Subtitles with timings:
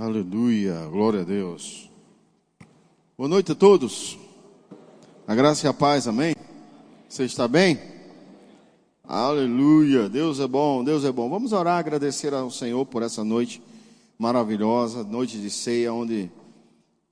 [0.00, 1.90] Aleluia, glória a Deus.
[3.18, 4.18] Boa noite a todos.
[5.26, 6.34] A graça e a paz, amém?
[7.06, 7.78] Você está bem?
[9.04, 11.28] Aleluia, Deus é bom, Deus é bom.
[11.28, 13.62] Vamos orar, agradecer ao Senhor por essa noite
[14.18, 16.32] maravilhosa, noite de ceia, onde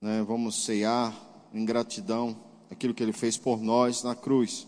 [0.01, 1.15] né, vamos ceiar
[1.53, 2.35] em gratidão
[2.71, 4.67] aquilo que Ele fez por nós na cruz.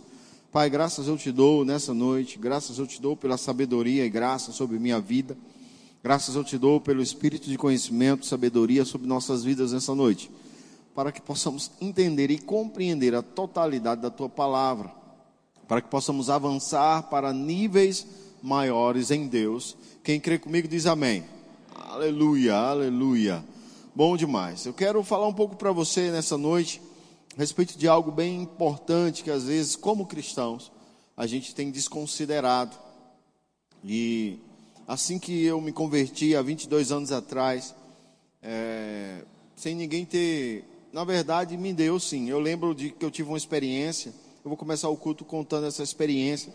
[0.53, 4.53] Pai, graças eu te dou nessa noite, graças eu te dou pela sabedoria e graça
[4.53, 5.39] sobre minha vida.
[6.03, 10.31] Graças eu te dou pelo espírito de conhecimento, sabedoria sobre nossas vidas nessa noite,
[10.95, 14.91] para que possamos entender e compreender a totalidade da tua palavra,
[15.69, 18.07] para que possamos avançar para níveis
[18.43, 19.77] maiores em Deus.
[20.03, 21.23] Quem crê comigo diz amém.
[21.75, 23.45] Aleluia, aleluia.
[23.95, 24.65] Bom demais.
[24.65, 26.81] Eu quero falar um pouco para você nessa noite
[27.37, 30.73] a respeito de algo bem importante que às vezes, como cristãos,
[31.15, 32.75] a gente tem desconsiderado.
[33.85, 34.39] E
[34.87, 37.75] assim que eu me converti há 22 anos atrás,
[38.43, 39.25] é,
[39.57, 42.29] sem ninguém ter, na verdade, me deu sim.
[42.29, 44.13] Eu lembro de que eu tive uma experiência.
[44.45, 46.53] Eu vou começar o culto contando essa experiência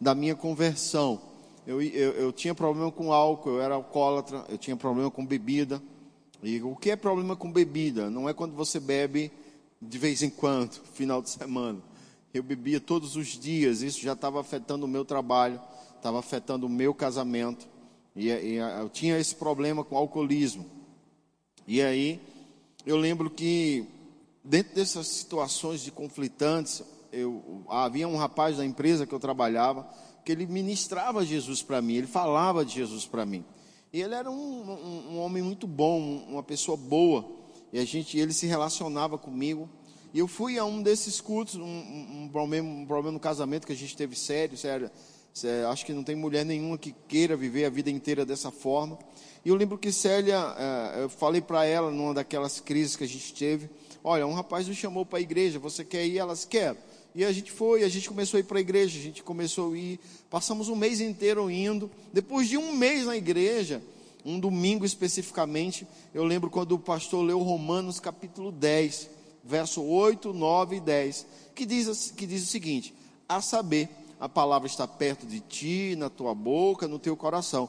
[0.00, 1.20] da minha conversão.
[1.66, 5.82] Eu, eu, eu tinha problema com álcool, eu era alcoólatra, eu tinha problema com bebida.
[6.42, 8.08] E o que é problema com bebida?
[8.08, 9.32] Não é quando você bebe
[9.80, 11.80] de vez em quando, final de semana.
[12.32, 15.60] Eu bebia todos os dias, isso já estava afetando o meu trabalho,
[15.96, 17.66] estava afetando o meu casamento.
[18.14, 20.64] E, e eu tinha esse problema com alcoolismo.
[21.66, 22.20] E aí,
[22.86, 23.86] eu lembro que,
[24.42, 29.88] dentro dessas situações de conflitantes, eu, havia um rapaz da empresa que eu trabalhava,
[30.24, 33.44] que ele ministrava Jesus para mim, ele falava de Jesus para mim.
[33.92, 37.24] E ele era um, um, um, homem muito bom, uma pessoa boa.
[37.72, 39.68] E a gente, ele se relacionava comigo.
[40.12, 43.72] E eu fui a um desses cultos, um, um, problema, um problema no casamento que
[43.72, 44.90] a gente teve sério, sério
[45.70, 48.98] Acho que não tem mulher nenhuma que queira viver a vida inteira dessa forma.
[49.44, 53.08] E eu lembro que Célia, é, eu falei para ela numa daquelas crises que a
[53.08, 53.68] gente teve:
[54.02, 56.18] Olha, um rapaz nos chamou para a igreja, você quer ir?
[56.18, 56.78] Elas querem.
[57.14, 59.72] E a gente foi, a gente começou a ir para a igreja, a gente começou
[59.72, 60.00] a ir,
[60.30, 61.90] passamos um mês inteiro indo.
[62.12, 63.82] Depois de um mês na igreja,
[64.24, 69.10] um domingo especificamente, eu lembro quando o pastor leu Romanos capítulo 10,
[69.44, 72.94] verso 8, 9 e 10, que diz, que diz o seguinte:
[73.28, 73.88] A saber,
[74.18, 77.68] a palavra está perto de ti, na tua boca, no teu coração.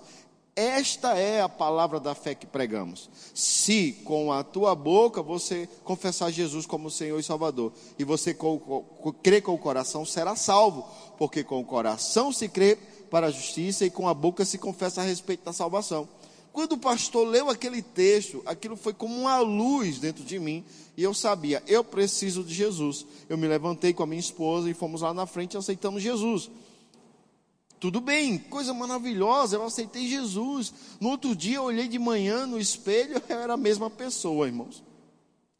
[0.56, 3.12] Esta é a palavra da fé que pregamos.
[3.34, 8.36] Se com a tua boca você confessar Jesus como Senhor e Salvador, e você
[9.22, 10.84] crê com o coração, será salvo,
[11.16, 12.75] porque com o coração se crê
[13.12, 16.09] para a justiça e com a boca se confessa a respeito da salvação.
[16.57, 20.66] Quando o pastor leu aquele texto, aquilo foi como uma luz dentro de mim,
[20.97, 23.06] e eu sabia, eu preciso de Jesus.
[23.29, 26.50] Eu me levantei com a minha esposa e fomos lá na frente e aceitamos Jesus.
[27.79, 30.73] Tudo bem, coisa maravilhosa, eu aceitei Jesus.
[31.00, 34.84] No outro dia eu olhei de manhã no espelho, eu era a mesma pessoa, irmãos.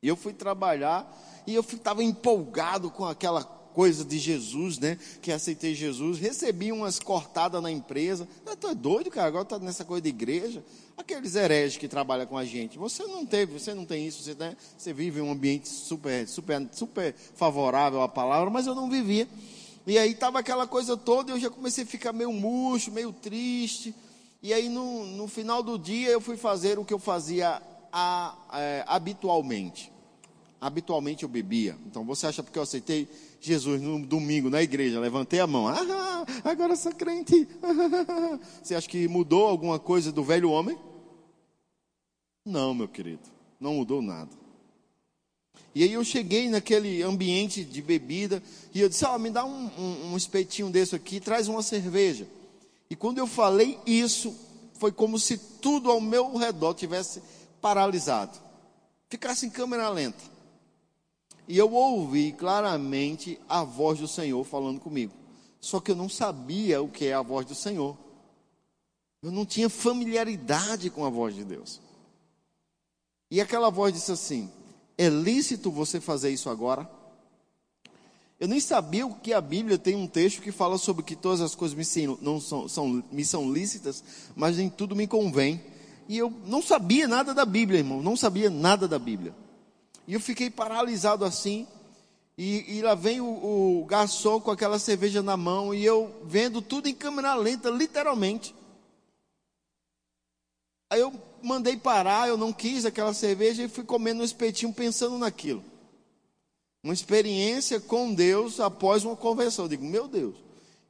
[0.02, 1.08] E eu fui trabalhar
[1.46, 3.44] e eu estava empolgado com aquela
[3.78, 4.98] coisa de Jesus, né?
[5.22, 8.28] Que aceitei Jesus, recebi umas cortadas na empresa.
[8.44, 10.64] Eu tô doido, cara, agora tá nessa coisa de igreja.
[10.98, 12.76] Aqueles hereges que trabalham com a gente.
[12.80, 14.58] Você não teve, você não tem isso, você, né?
[14.76, 19.28] você vive em um ambiente super, super, super favorável à palavra, mas eu não vivia.
[19.86, 23.94] E aí tava aquela coisa toda, eu já comecei a ficar meio murcho, meio triste.
[24.42, 27.62] E aí no, no final do dia eu fui fazer o que eu fazia
[27.94, 29.92] a, é, habitualmente.
[30.60, 31.78] Habitualmente eu bebia.
[31.86, 33.08] Então você acha porque eu aceitei
[33.40, 37.48] Jesus no domingo na igreja, levantei a mão, ah, agora sou crente.
[38.62, 40.78] Você acha que mudou alguma coisa do velho homem?
[42.46, 43.22] Não, meu querido,
[43.60, 44.32] não mudou nada.
[45.76, 48.42] E aí eu cheguei naquele ambiente de bebida
[48.74, 52.28] e eu disse: ah, me dá um, um, um espetinho desse aqui, traz uma cerveja.
[52.90, 54.36] E quando eu falei isso,
[54.74, 57.22] foi como se tudo ao meu redor tivesse
[57.62, 58.38] paralisado,
[59.10, 60.37] ficasse em câmera lenta.
[61.48, 65.14] E eu ouvi claramente a voz do Senhor falando comigo.
[65.62, 67.98] Só que eu não sabia o que é a voz do Senhor.
[69.22, 71.82] Eu não tinha familiaridade com a voz de Deus.
[73.32, 74.52] E aquela voz disse assim:
[74.98, 76.90] É lícito você fazer isso agora?
[78.40, 81.42] Eu nem sabia o que a Bíblia tem um texto que fala sobre que todas
[81.42, 84.04] as coisas me, não são, são, me são lícitas,
[84.36, 85.60] mas nem tudo me convém.
[86.08, 89.34] E eu não sabia nada da Bíblia, irmão, não sabia nada da Bíblia.
[90.08, 91.68] E eu fiquei paralisado assim.
[92.38, 93.26] E, e lá vem o,
[93.82, 98.56] o, garçom com aquela cerveja na mão e eu vendo tudo em câmera lenta, literalmente.
[100.90, 101.12] Aí eu
[101.42, 105.64] mandei parar, eu não quis aquela cerveja e fui comendo um espetinho pensando naquilo.
[106.84, 109.66] Uma experiência com Deus após uma conversão.
[109.66, 110.36] Eu digo, meu Deus,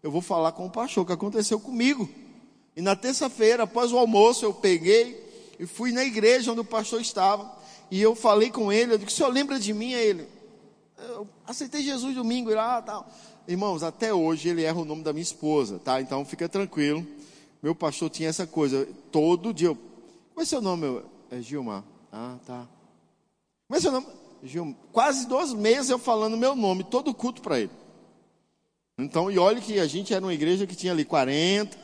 [0.04, 2.08] eu vou falar com o pastor o que aconteceu comigo.
[2.76, 7.02] E na terça-feira, após o almoço, eu peguei e fui na igreja onde o pastor
[7.02, 7.57] estava,
[7.90, 9.94] e eu falei com ele, eu disse, o senhor lembra de mim?
[9.94, 10.28] Aí ele,
[10.98, 13.10] eu aceitei Jesus domingo e lá tal.
[13.48, 16.02] Irmãos, até hoje ele erra o nome da minha esposa, tá?
[16.02, 17.06] Então fica tranquilo.
[17.62, 19.70] Meu pastor tinha essa coisa, todo dia.
[19.70, 21.02] Eu, Como é seu nome?
[21.32, 21.84] é Gilmar.
[22.12, 22.68] Ah, tá.
[23.68, 24.08] Como é seu nome?
[24.44, 24.76] Gilmar.
[24.92, 27.72] Quase dois meses eu falando meu nome, todo culto para ele.
[29.00, 31.78] Então, e olha que a gente era uma igreja que tinha ali 40,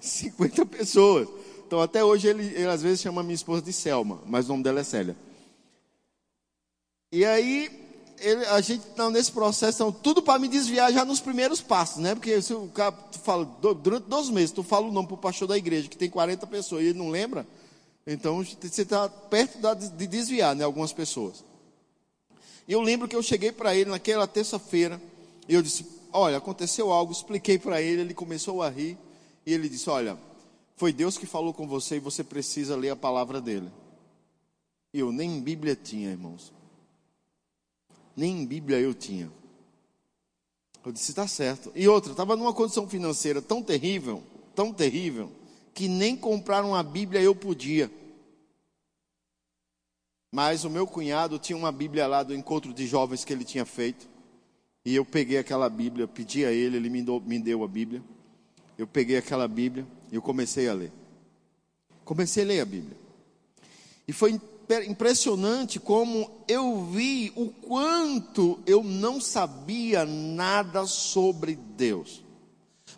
[0.00, 1.28] 50 pessoas.
[1.70, 4.64] Então, até hoje ele, ele às vezes chama minha esposa de Selma, mas o nome
[4.64, 5.16] dela é Célia.
[7.12, 7.70] E aí,
[8.18, 11.98] ele, a gente está nesse processo, então, tudo para me desviar já nos primeiros passos,
[11.98, 12.16] né?
[12.16, 15.46] Porque se o cara fala, durante dois meses, tu fala o nome para o pastor
[15.46, 17.46] da igreja, que tem 40 pessoas, e ele não lembra,
[18.04, 19.60] então você está perto
[19.96, 20.64] de desviar, né?
[20.64, 21.44] Algumas pessoas.
[22.66, 25.00] E eu lembro que eu cheguei para ele naquela terça-feira,
[25.48, 27.12] e eu disse: Olha, aconteceu algo.
[27.12, 28.98] Expliquei para ele, ele começou a rir.
[29.46, 30.18] E ele disse: Olha,
[30.80, 33.70] foi Deus que falou com você e você precisa ler a palavra dele.
[34.94, 36.54] Eu nem Bíblia tinha, irmãos.
[38.16, 39.30] Nem Bíblia eu tinha.
[40.82, 41.70] Eu disse: Está certo.
[41.74, 44.22] E outra, estava numa condição financeira tão terrível,
[44.54, 45.30] tão terrível,
[45.74, 47.90] que nem comprar uma Bíblia eu podia.
[50.32, 53.66] Mas o meu cunhado tinha uma Bíblia lá do encontro de jovens que ele tinha
[53.66, 54.08] feito.
[54.82, 58.02] E eu peguei aquela Bíblia, pedi a ele, ele me deu a Bíblia.
[58.78, 60.92] Eu peguei aquela Bíblia e eu comecei a ler.
[62.04, 62.96] Comecei a ler a Bíblia.
[64.06, 64.40] E foi
[64.88, 72.24] impressionante como eu vi o quanto eu não sabia nada sobre Deus.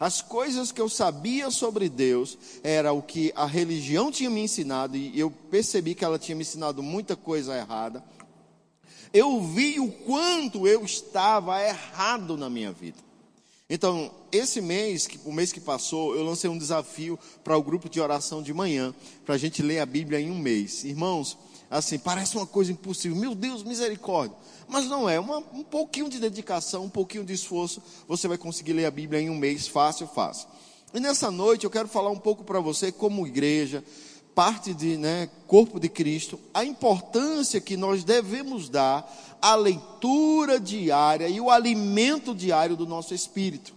[0.00, 4.96] As coisas que eu sabia sobre Deus era o que a religião tinha me ensinado
[4.96, 8.02] e eu percebi que ela tinha me ensinado muita coisa errada
[9.12, 12.98] eu vi o quanto eu estava errado na minha vida.
[13.74, 18.02] Então, esse mês, o mês que passou, eu lancei um desafio para o grupo de
[18.02, 20.84] oração de manhã, para a gente ler a Bíblia em um mês.
[20.84, 21.38] Irmãos,
[21.70, 23.16] assim, parece uma coisa impossível.
[23.16, 24.36] Meu Deus, misericórdia.
[24.68, 28.74] Mas não é, uma, um pouquinho de dedicação, um pouquinho de esforço, você vai conseguir
[28.74, 30.48] ler a Bíblia em um mês, fácil, fácil.
[30.92, 33.82] E nessa noite eu quero falar um pouco para você, como igreja,
[34.34, 39.10] parte de né, corpo de Cristo, a importância que nós devemos dar
[39.42, 43.74] à leitura diária e o alimento diário do nosso espírito.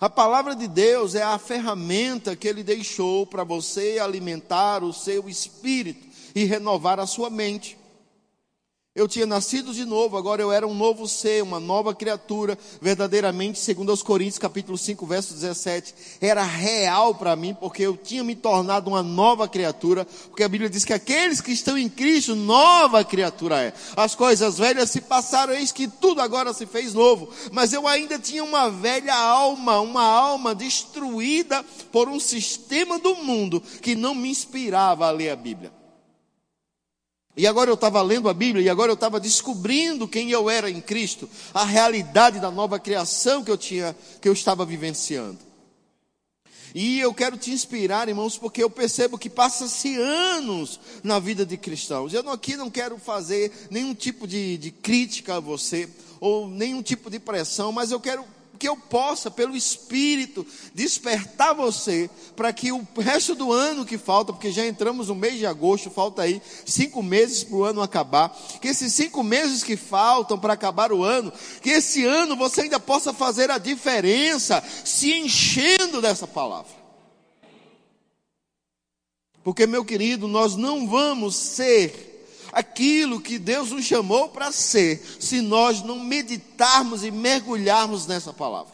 [0.00, 5.28] A palavra de Deus é a ferramenta que Ele deixou para você alimentar o seu
[5.28, 7.76] espírito e renovar a sua mente.
[8.96, 13.58] Eu tinha nascido de novo, agora eu era um novo ser, uma nova criatura, verdadeiramente,
[13.58, 18.36] segundo os Coríntios, capítulo 5, verso 17, era real para mim, porque eu tinha me
[18.36, 23.02] tornado uma nova criatura, porque a Bíblia diz que aqueles que estão em Cristo, nova
[23.02, 23.72] criatura é.
[23.96, 28.16] As coisas velhas se passaram, eis que tudo agora se fez novo, mas eu ainda
[28.16, 34.28] tinha uma velha alma, uma alma destruída por um sistema do mundo que não me
[34.28, 35.83] inspirava a ler a Bíblia.
[37.36, 40.70] E agora eu estava lendo a Bíblia e agora eu estava descobrindo quem eu era
[40.70, 45.38] em Cristo, a realidade da nova criação que eu tinha, que eu estava vivenciando.
[46.74, 51.56] E eu quero te inspirar, irmãos, porque eu percebo que passa-se anos na vida de
[51.56, 52.12] cristãos.
[52.12, 55.88] Eu aqui não quero fazer nenhum tipo de, de crítica a você,
[56.18, 58.24] ou nenhum tipo de pressão, mas eu quero
[58.58, 64.32] que eu possa, pelo Espírito, despertar você para que o resto do ano que falta,
[64.32, 68.30] porque já entramos no mês de agosto, falta aí cinco meses para o ano acabar,
[68.60, 72.80] que esses cinco meses que faltam para acabar o ano, que esse ano você ainda
[72.80, 76.84] possa fazer a diferença, se enchendo dessa palavra.
[79.42, 82.13] Porque, meu querido, nós não vamos ser
[82.54, 88.72] aquilo que Deus nos chamou para ser, se nós não meditarmos e mergulharmos nessa palavra.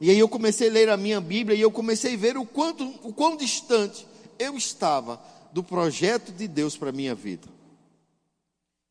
[0.00, 2.46] E aí eu comecei a ler a minha Bíblia e eu comecei a ver o
[2.46, 4.06] quanto, o quão distante
[4.38, 5.20] eu estava
[5.52, 7.48] do projeto de Deus para minha vida.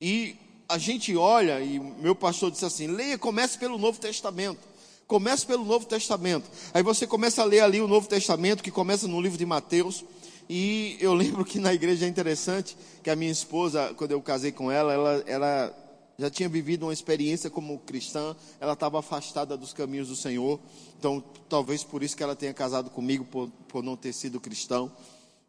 [0.02, 0.36] E
[0.68, 4.60] a gente olha, e meu pastor disse assim: leia, comece pelo Novo Testamento.
[5.08, 6.50] Comece pelo Novo Testamento.
[6.74, 10.04] Aí você começa a ler ali o Novo Testamento, que começa no livro de Mateus.
[10.50, 14.52] E eu lembro que na igreja é interessante que a minha esposa, quando eu casei
[14.52, 15.88] com ela, ela, ela
[16.18, 20.60] já tinha vivido uma experiência como cristã, ela estava afastada dos caminhos do Senhor.
[20.98, 24.92] Então, talvez por isso que ela tenha casado comigo, por, por não ter sido cristão.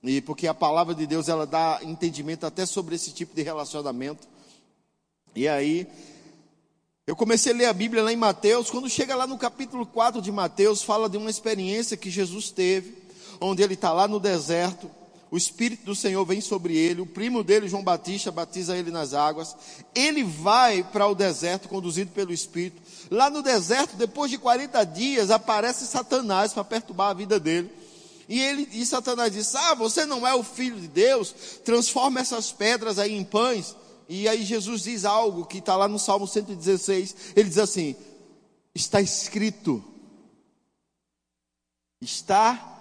[0.03, 4.29] E porque a palavra de Deus, ela dá entendimento até sobre esse tipo de relacionamento.
[5.35, 5.87] E aí,
[7.07, 8.71] eu comecei a ler a Bíblia lá em Mateus.
[8.71, 12.98] Quando chega lá no capítulo 4 de Mateus, fala de uma experiência que Jesus teve
[13.41, 14.91] onde ele está lá no deserto,
[15.31, 19.13] o Espírito do Senhor vem sobre ele, o primo dele, João Batista, batiza ele nas
[19.13, 19.55] águas.
[19.95, 22.81] Ele vai para o deserto, conduzido pelo Espírito.
[23.11, 27.71] Lá no deserto, depois de 40 dias, aparece Satanás para perturbar a vida dele.
[28.27, 31.35] E ele e Satanás diz: Ah, você não é o filho de Deus?
[31.65, 33.77] Transforma essas pedras aí em pães.
[34.09, 37.15] E aí Jesus diz algo que está lá no Salmo 116.
[37.37, 37.97] Ele diz assim:
[38.75, 39.85] Está escrito.
[42.01, 42.78] Está escrito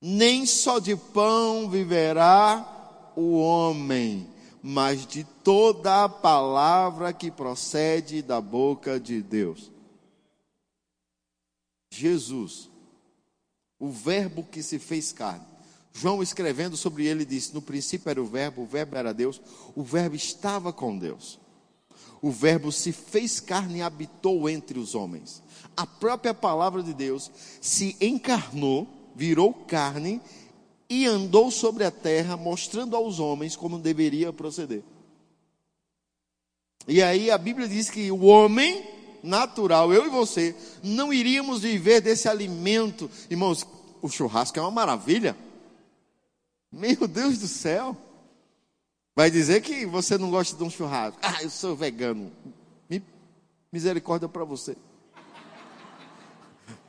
[0.00, 4.28] nem só de pão viverá o homem,
[4.62, 9.70] mas de toda a palavra que procede da boca de Deus.
[11.90, 12.70] Jesus,
[13.78, 15.46] o Verbo que se fez carne.
[15.92, 19.40] João escrevendo sobre ele disse: No princípio era o Verbo, o Verbo era Deus,
[19.74, 21.40] o Verbo estava com Deus.
[22.20, 25.42] O Verbo se fez carne e habitou entre os homens.
[25.78, 27.30] A própria palavra de Deus
[27.60, 30.20] se encarnou virou carne
[30.90, 34.82] e andou sobre a terra, mostrando aos homens como deveria proceder.
[36.88, 38.84] E aí a Bíblia diz que o homem
[39.22, 43.08] natural, eu e você, não iríamos viver desse alimento.
[43.30, 43.64] Irmãos,
[44.02, 45.36] o churrasco é uma maravilha.
[46.72, 47.96] Meu Deus do céu.
[49.14, 51.20] Vai dizer que você não gosta de um churrasco.
[51.22, 52.32] Ah, eu sou vegano.
[53.70, 54.76] Misericórdia para você.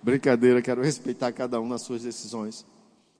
[0.02, 2.66] Brincadeira, quero respeitar cada um nas suas decisões.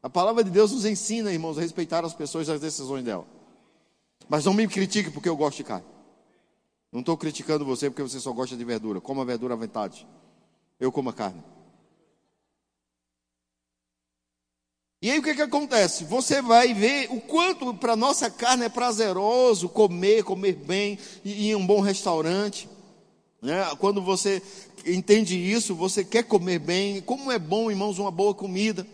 [0.02, 3.26] A palavra de Deus nos ensina, irmãos, a respeitar as pessoas e as decisões dela.
[4.30, 5.86] Mas não me critique porque eu gosto de carne.
[6.92, 9.02] Não estou criticando você porque você só gosta de verdura.
[9.02, 10.08] Coma verdura à vontade.
[10.80, 11.44] Eu como a carne.
[15.02, 16.04] E aí o que, que acontece?
[16.06, 21.56] Você vai ver o quanto para nossa carne é prazeroso comer, comer bem, ir em
[21.56, 22.70] um bom restaurante.
[23.42, 23.64] Né?
[23.80, 24.42] Quando você
[24.86, 28.86] entende isso, você quer comer bem, como é bom, irmãos, uma boa comida.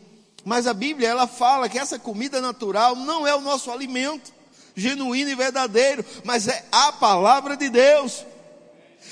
[0.44, 4.34] Mas a Bíblia, ela fala que essa comida natural não é o nosso alimento
[4.76, 8.26] genuíno e verdadeiro, mas é a palavra de Deus.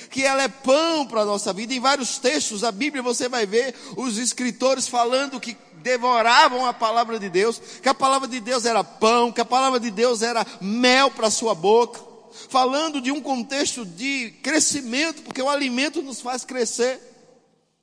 [0.09, 1.73] Que ela é pão para a nossa vida.
[1.73, 7.19] Em vários textos da Bíblia você vai ver os escritores falando que devoravam a palavra
[7.19, 10.45] de Deus, que a palavra de Deus era pão, que a palavra de Deus era
[10.61, 12.12] mel para a sua boca
[12.49, 16.99] falando de um contexto de crescimento, porque o alimento nos faz crescer.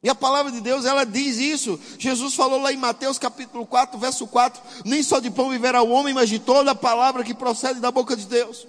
[0.02, 1.78] E a palavra de Deus, ela diz isso.
[1.99, 5.90] Jesus falou lá em Mateus capítulo 4, verso 4: Nem só de pão viverá o
[5.90, 8.66] homem, mas de toda a palavra que procede da boca de Deus.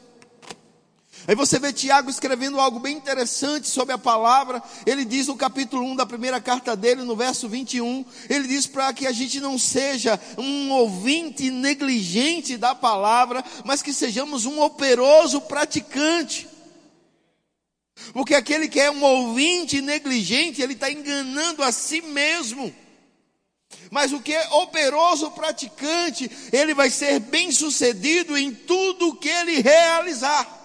[1.31, 4.61] Aí você vê Tiago escrevendo algo bem interessante sobre a palavra.
[4.85, 8.91] Ele diz no capítulo 1 da primeira carta dele, no verso 21, ele diz para
[8.91, 15.39] que a gente não seja um ouvinte negligente da palavra, mas que sejamos um operoso
[15.39, 16.49] praticante.
[18.11, 22.75] Porque aquele que é um ouvinte negligente, ele está enganando a si mesmo.
[23.89, 29.61] Mas o que é operoso praticante, ele vai ser bem sucedido em tudo que ele
[29.61, 30.59] realizar.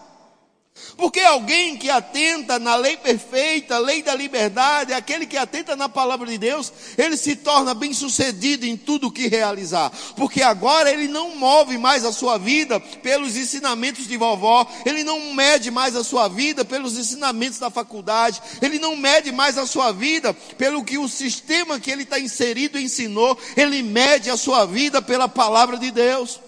[0.96, 6.26] Porque alguém que atenta na lei perfeita, lei da liberdade, aquele que atenta na palavra
[6.26, 9.90] de Deus, ele se torna bem sucedido em tudo o que realizar.
[10.16, 15.34] Porque agora ele não move mais a sua vida pelos ensinamentos de vovó, ele não
[15.34, 19.92] mede mais a sua vida pelos ensinamentos da faculdade, ele não mede mais a sua
[19.92, 25.02] vida pelo que o sistema que ele está inserido ensinou, ele mede a sua vida
[25.02, 26.45] pela palavra de Deus.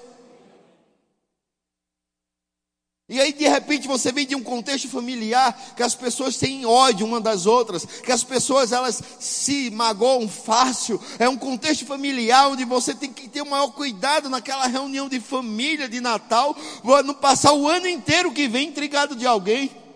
[3.11, 7.07] E aí, de repente, você vem de um contexto familiar que as pessoas têm ódio
[7.07, 11.01] uma das outras, que as pessoas elas se magoam fácil.
[11.19, 15.21] É um contexto familiar onde você tem que ter o maior cuidado naquela reunião de
[15.21, 16.55] família de Natal,
[17.03, 19.88] não passar o ano inteiro que vem intrigado de alguém.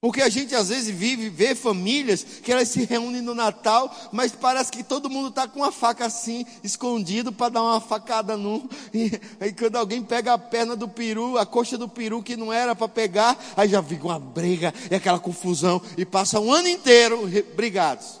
[0.00, 4.30] Porque a gente às vezes vive, vê famílias que elas se reúnem no Natal, mas
[4.30, 8.68] parece que todo mundo está com uma faca assim, escondido para dar uma facada num.
[8.94, 12.76] E quando alguém pega a perna do peru, a coxa do peru que não era
[12.76, 17.28] para pegar, aí já fica uma briga e aquela confusão e passa um ano inteiro
[17.56, 18.20] brigados.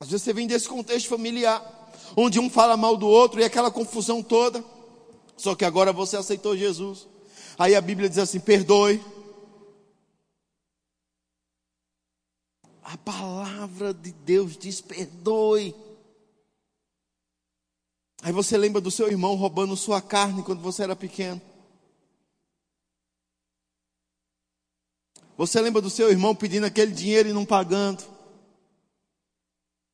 [0.00, 1.62] Às vezes você vem desse contexto familiar,
[2.16, 4.64] onde um fala mal do outro e aquela confusão toda.
[5.36, 7.06] Só que agora você aceitou Jesus.
[7.56, 9.00] Aí a Bíblia diz assim: perdoe
[12.82, 15.74] A palavra de Deus diz: perdoe.
[18.22, 21.40] Aí você lembra do seu irmão roubando sua carne quando você era pequeno.
[25.36, 28.04] Você lembra do seu irmão pedindo aquele dinheiro e não pagando.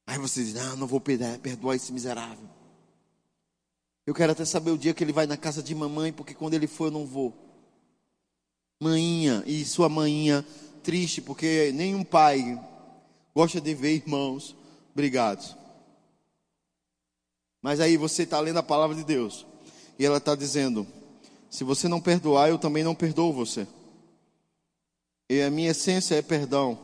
[0.06, 2.48] Aí você diz: Não, não vou perdoar esse miserável.
[4.06, 6.54] Eu quero até saber o dia que ele vai na casa de mamãe, porque quando
[6.54, 7.34] ele for eu não vou.
[8.80, 10.44] Maninha, e sua maninha
[10.82, 12.58] triste, porque nenhum pai
[13.38, 14.56] gosta de ver irmãos
[14.92, 15.56] Obrigado.
[17.62, 19.46] Mas aí você está lendo a palavra de Deus
[19.96, 20.84] e ela está dizendo:
[21.48, 23.64] se você não perdoar, eu também não perdoo você.
[25.30, 26.76] E a minha essência é perdão.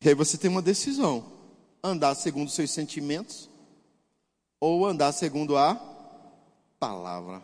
[0.00, 1.24] E aí você tem uma decisão:
[1.82, 3.50] andar segundo seus sentimentos
[4.60, 5.74] ou andar segundo a
[6.78, 7.42] palavra.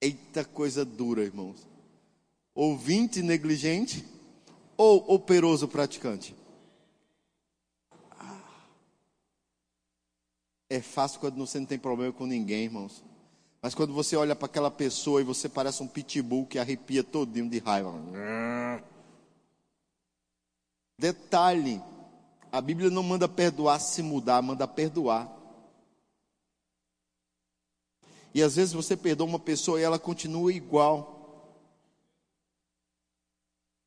[0.00, 1.64] Eita coisa dura, irmãos.
[2.52, 4.13] Ouvinte negligente
[4.76, 6.34] ou operoso praticante?
[10.68, 13.04] É fácil quando você não tem problema com ninguém, irmãos.
[13.62, 17.48] Mas quando você olha para aquela pessoa e você parece um pitbull que arrepia todinho
[17.48, 17.92] de raiva.
[20.98, 21.80] Detalhe,
[22.52, 25.30] a Bíblia não manda perdoar se mudar, manda perdoar.
[28.34, 31.13] E às vezes você perdoa uma pessoa e ela continua igual.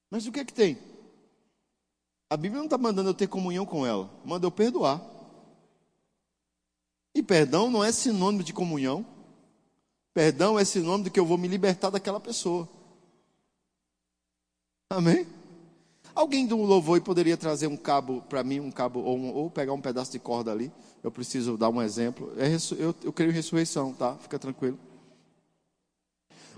[0.09, 0.77] Mas o que é que tem?
[2.29, 5.01] A Bíblia não está mandando eu ter comunhão com ela, manda eu perdoar.
[7.15, 9.05] E perdão não é sinônimo de comunhão.
[10.13, 12.67] Perdão é sinônimo de que eu vou me libertar daquela pessoa.
[14.89, 15.27] Amém?
[16.15, 19.73] Alguém do louvor poderia trazer um cabo para mim, um cabo, ou, um, ou, pegar
[19.73, 20.71] um pedaço de corda ali.
[21.03, 22.33] Eu preciso dar um exemplo.
[22.37, 22.47] É,
[22.81, 24.15] eu, eu creio em ressurreição, tá?
[24.15, 24.79] Fica tranquilo.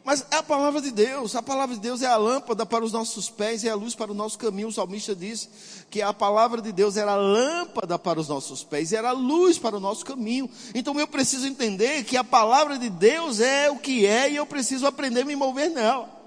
[0.04, 2.92] Mas é a palavra de Deus, a palavra de Deus é a lâmpada para os
[2.92, 4.68] nossos pés e a luz para o nosso caminho.
[4.68, 5.50] O salmista diz
[5.90, 9.14] que a palavra de Deus era a lâmpada para os nossos pés e era a
[9.14, 10.50] luz para o nosso caminho.
[10.74, 14.46] Então eu preciso entender que a palavra de Deus é o que é e eu
[14.46, 16.18] preciso aprender a me mover nela.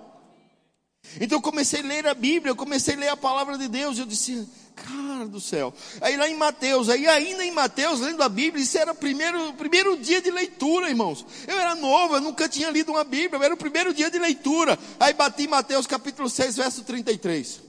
[1.20, 3.98] Então eu comecei a ler a Bíblia, eu comecei a ler a palavra de Deus,
[3.98, 5.72] eu disse, cara do céu.
[6.00, 9.52] Aí lá em Mateus, aí ainda em Mateus, lendo a Bíblia, isso era o primeiro,
[9.54, 11.24] primeiro dia de leitura, irmãos.
[11.46, 14.78] Eu era novo, eu nunca tinha lido uma Bíblia, era o primeiro dia de leitura.
[14.98, 17.60] Aí bati em Mateus capítulo 6, verso 33.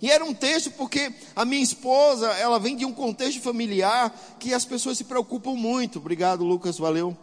[0.00, 4.54] E era um texto porque a minha esposa, ela vem de um contexto familiar que
[4.54, 5.98] as pessoas se preocupam muito.
[5.98, 7.16] Obrigado, Lucas, valeu.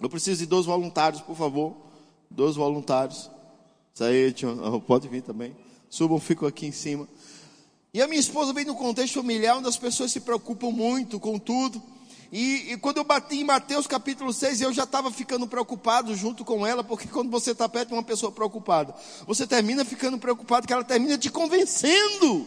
[0.00, 1.74] Eu preciso de dois voluntários, por favor.
[2.30, 3.30] Dois voluntários.
[3.92, 5.56] Isso aí, tio, pode vir também.
[5.88, 7.08] Subam, fico aqui em cima.
[7.96, 11.38] E a minha esposa vem no contexto familiar onde as pessoas se preocupam muito com
[11.38, 11.82] tudo.
[12.30, 16.44] E, e quando eu bati em Mateus capítulo 6, eu já estava ficando preocupado junto
[16.44, 18.94] com ela, porque quando você está perto de uma pessoa preocupada,
[19.26, 22.46] você termina ficando preocupado, que ela termina te convencendo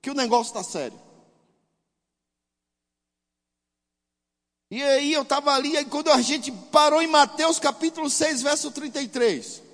[0.00, 0.96] que o negócio está sério.
[4.70, 8.70] E aí eu estava ali, aí quando a gente parou em Mateus capítulo 6, verso
[8.70, 9.65] 33.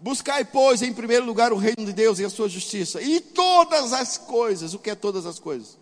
[0.00, 3.00] Buscai, pois, em primeiro lugar o reino de Deus e a sua justiça.
[3.00, 4.74] E todas as coisas.
[4.74, 5.78] O que é todas as coisas?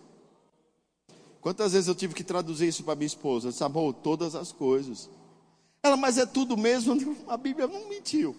[1.41, 3.51] Quantas vezes eu tive que traduzir isso para minha esposa?
[3.51, 5.11] Disse, amor, todas as coisas.
[5.83, 7.17] Ela, mas é tudo mesmo?
[7.29, 8.35] A Bíblia não mentiu.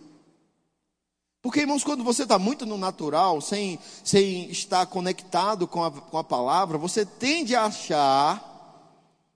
[1.41, 6.17] Porque, irmãos, quando você está muito no natural, sem, sem estar conectado com a, com
[6.17, 8.43] a palavra, você tende a achar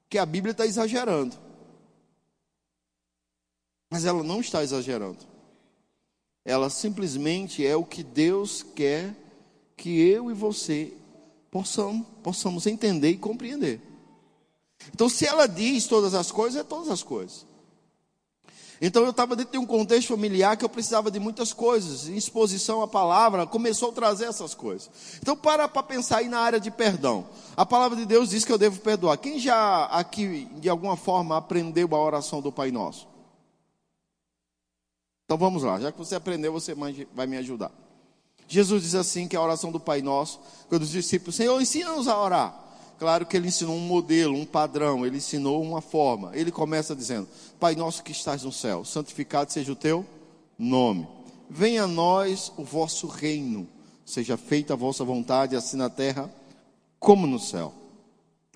[0.09, 1.35] que a Bíblia está exagerando.
[3.91, 5.28] Mas ela não está exagerando
[6.49, 9.15] ela simplesmente é o que Deus quer
[9.77, 10.91] que eu e você
[11.51, 13.79] possamos, possamos entender e compreender.
[14.91, 17.45] Então, se ela diz todas as coisas, é todas as coisas.
[18.81, 22.81] Então, eu estava dentro de um contexto familiar que eu precisava de muitas coisas, exposição
[22.81, 24.89] à palavra, começou a trazer essas coisas.
[25.21, 27.27] Então, para para pensar aí na área de perdão.
[27.55, 29.17] A palavra de Deus diz que eu devo perdoar.
[29.17, 33.08] Quem já aqui, de alguma forma, aprendeu a oração do Pai Nosso?
[35.29, 36.73] Então vamos lá, já que você aprendeu, você
[37.13, 37.71] vai me ajudar.
[38.47, 42.19] Jesus diz assim que a oração do Pai Nosso, quando os discípulos, Senhor, ensina-nos a
[42.19, 42.59] orar.
[42.97, 46.31] Claro que ele ensinou um modelo, um padrão, ele ensinou uma forma.
[46.33, 47.27] Ele começa dizendo:
[47.59, 50.03] Pai nosso que estás no céu, santificado seja o teu
[50.57, 51.07] nome.
[51.47, 53.67] Venha a nós o vosso reino,
[54.03, 56.27] seja feita a vossa vontade, assim na terra
[56.99, 57.71] como no céu.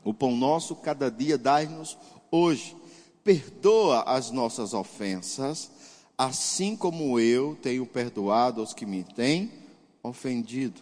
[0.03, 1.95] O pão nosso cada dia dai-nos
[2.31, 2.75] hoje.
[3.23, 5.71] Perdoa as nossas ofensas,
[6.17, 9.51] assim como eu tenho perdoado aos que me têm
[10.01, 10.81] ofendido.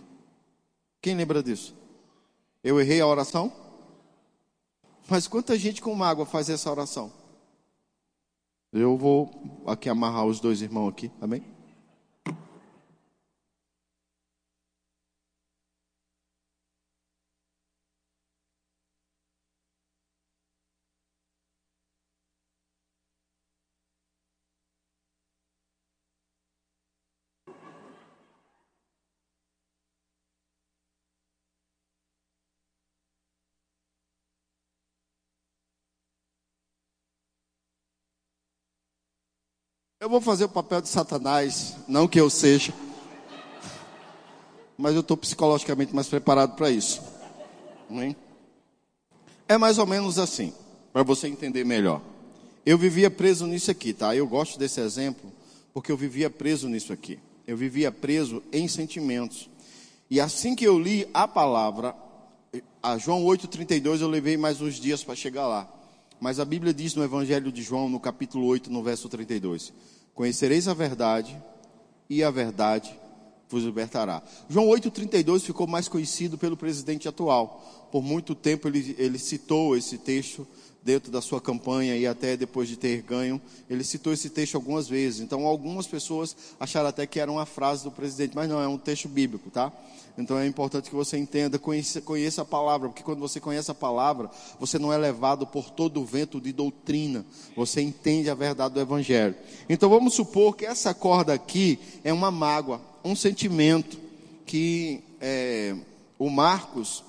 [1.02, 1.76] Quem lembra disso?
[2.64, 3.52] Eu errei a oração?
[5.10, 7.12] Mas quanta gente com mágoa faz essa oração?
[8.72, 9.30] Eu vou
[9.66, 11.44] aqui amarrar os dois irmãos aqui, amém?
[40.02, 42.74] Eu vou fazer o papel de Satanás, não que eu seja.
[44.76, 47.04] mas eu estou psicologicamente mais preparado para isso.
[49.48, 50.56] É mais ou menos assim,
[50.92, 52.02] para você entender melhor.
[52.66, 54.16] Eu vivia preso nisso aqui, tá?
[54.16, 55.32] Eu gosto desse exemplo
[55.72, 57.20] porque eu vivia preso nisso aqui.
[57.46, 59.52] Eu vivia preso em sentimentos.
[60.10, 61.96] E assim que eu li a palavra,
[62.82, 65.72] a João 8,32, eu levei mais uns dias para chegar lá.
[66.22, 69.74] Mas a Bíblia diz no Evangelho de João, no capítulo 8, no verso 32:
[70.14, 71.36] Conhecereis a verdade,
[72.08, 72.96] e a verdade
[73.50, 74.22] vos libertará.
[74.48, 77.90] João 8,32 ficou mais conhecido pelo presidente atual.
[77.92, 80.48] Por muito tempo ele, ele citou esse texto
[80.84, 83.40] dentro da sua campanha e até depois de ter ganho,
[83.70, 85.20] ele citou esse texto algumas vezes.
[85.22, 88.78] Então, algumas pessoas acharam até que era uma frase do presidente, mas não, é um
[88.78, 89.72] texto bíblico, tá?
[90.18, 93.76] Então, é importante que você entenda, conheça, conheça a palavra, porque quando você conhece a
[93.76, 98.74] palavra, você não é levado por todo o vento de doutrina, você entende a verdade
[98.74, 99.36] do Evangelho.
[99.70, 104.00] Então, vamos supor que essa corda aqui é uma mágoa, um sentimento
[104.46, 105.76] que é,
[106.20, 107.04] o Marcos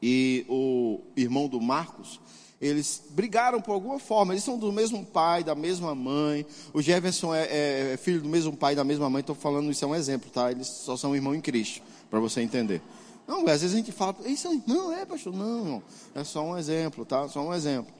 [0.00, 2.20] e o irmão do Marcos,
[2.60, 6.44] eles brigaram por alguma forma, eles são do mesmo pai, da mesma mãe.
[6.72, 9.20] O Jefferson é, é, é filho do mesmo pai, da mesma mãe.
[9.20, 10.50] Estou falando isso é um exemplo, tá?
[10.50, 12.82] Eles só são irmão em Cristo, para você entender.
[13.28, 15.82] Não, às vezes a gente fala, isso não é, pastor, não, não,
[16.14, 17.28] é só um exemplo, tá?
[17.28, 17.92] Só um exemplo.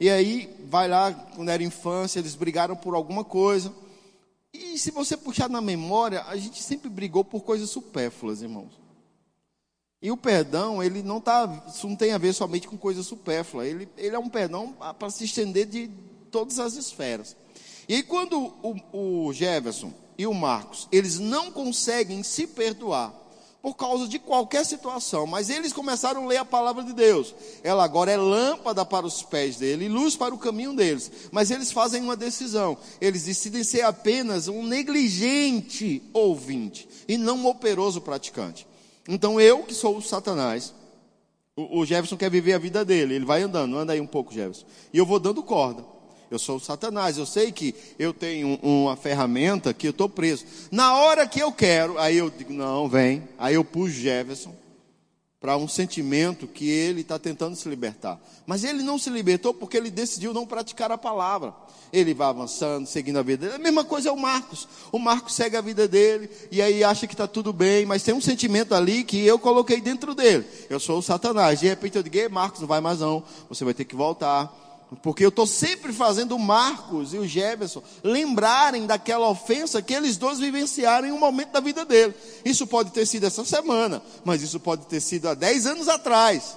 [0.00, 3.72] E aí, vai lá, quando era infância, eles brigaram por alguma coisa.
[4.54, 8.87] E se você puxar na memória, a gente sempre brigou por coisas supérfluas, irmãos.
[10.00, 11.46] E o perdão, ele não, tá,
[11.82, 13.66] não tem a ver somente com coisa supérflua.
[13.66, 15.90] Ele, ele é um perdão para se estender de
[16.30, 17.36] todas as esferas.
[17.88, 23.12] E quando o, o Jefferson e o Marcos, eles não conseguem se perdoar
[23.60, 27.34] por causa de qualquer situação, mas eles começaram a ler a palavra de Deus.
[27.64, 31.10] Ela agora é lâmpada para os pés dele e luz para o caminho deles.
[31.32, 32.78] Mas eles fazem uma decisão.
[33.00, 38.64] Eles decidem ser apenas um negligente ouvinte e não um operoso praticante.
[39.08, 40.74] Então eu, que sou o Satanás,
[41.56, 44.66] o, Jefferson quer viver a vida dele, ele vai andando, anda aí um pouco, Jefferson.
[44.92, 45.82] E eu vou dando corda.
[46.30, 50.44] Eu sou o Satanás, eu sei que eu tenho uma ferramenta que eu estou preso.
[50.70, 53.26] Na hora que eu quero, aí eu digo, não, vem.
[53.38, 54.54] Aí eu puxo Jefferson
[55.40, 58.20] para um sentimento que ele está tentando se libertar.
[58.44, 61.54] Mas ele não se libertou porque ele decidiu não praticar a palavra.
[61.92, 63.56] Ele vai avançando, seguindo a vida dele.
[63.56, 64.68] A mesma coisa é o Marcos.
[64.90, 68.12] O Marcos segue a vida dele e aí acha que está tudo bem, mas tem
[68.12, 70.44] um sentimento ali que eu coloquei dentro dele.
[70.68, 71.60] Eu sou o Satanás.
[71.60, 73.22] De repente eu digo, Marcos, não vai mais não.
[73.48, 74.67] Você vai ter que voltar.
[75.02, 80.16] Porque eu estou sempre fazendo o Marcos e o Jefferson lembrarem daquela ofensa que eles
[80.16, 82.14] dois vivenciaram em um momento da vida dele.
[82.42, 86.56] Isso pode ter sido essa semana, mas isso pode ter sido há 10 anos atrás.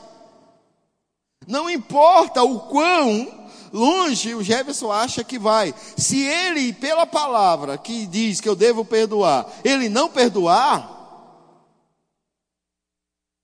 [1.45, 5.73] Não importa o quão longe o Jefferson acha que vai.
[5.97, 10.99] Se ele, pela palavra que diz que eu devo perdoar, ele não perdoar,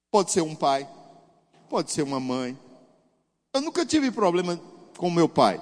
[0.09, 0.87] pode ser um pai,
[1.69, 2.57] pode ser uma mãe.
[3.53, 4.57] Eu nunca tive problema
[4.97, 5.61] com meu pai.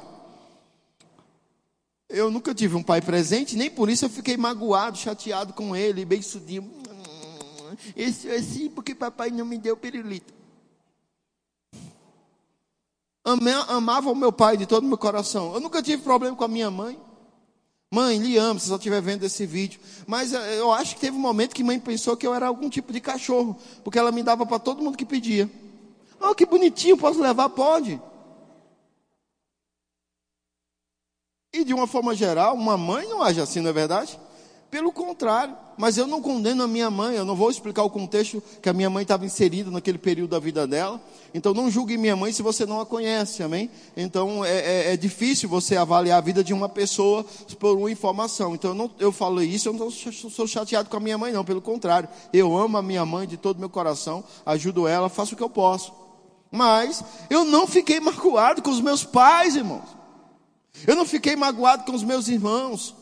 [2.09, 6.05] Eu nunca tive um pai presente, nem por isso eu fiquei magoado, chateado com ele,
[6.05, 6.71] bem sudinho.
[7.95, 10.33] Esse é assim porque papai não me deu pirulito.
[13.67, 15.53] Amava o meu pai de todo o meu coração.
[15.53, 16.97] Eu nunca tive problema com a minha mãe.
[17.91, 19.79] Mãe, lhe amo, se só estiver vendo esse vídeo.
[20.05, 22.69] Mas eh, eu acho que teve um momento que mãe pensou que eu era algum
[22.69, 25.49] tipo de cachorro, porque ela me dava para todo mundo que pedia.
[26.19, 27.49] Oh, que bonitinho, posso levar?
[27.49, 27.99] Pode.
[31.55, 34.19] E de uma forma geral, uma mãe não age assim, não é verdade?
[34.69, 38.43] Pelo contrário, mas eu não condeno a minha mãe, eu não vou explicar o contexto
[38.61, 40.99] que a minha mãe estava inserida naquele período da vida dela.
[41.33, 43.71] Então não julgue minha mãe se você não a conhece, amém?
[43.95, 47.25] Então é, é, é difícil você avaliar a vida de uma pessoa
[47.57, 48.53] por uma informação.
[48.53, 51.45] Então eu, não, eu falo isso, eu não sou chateado com a minha mãe, não,
[51.45, 52.09] pelo contrário.
[52.33, 55.43] Eu amo a minha mãe de todo o meu coração, ajudo ela, faço o que
[55.43, 55.93] eu posso.
[56.51, 60.04] Mas eu não fiquei magoado com os meus pais, irmãos.
[60.87, 62.95] Eu não fiquei magoado com os meus irmãos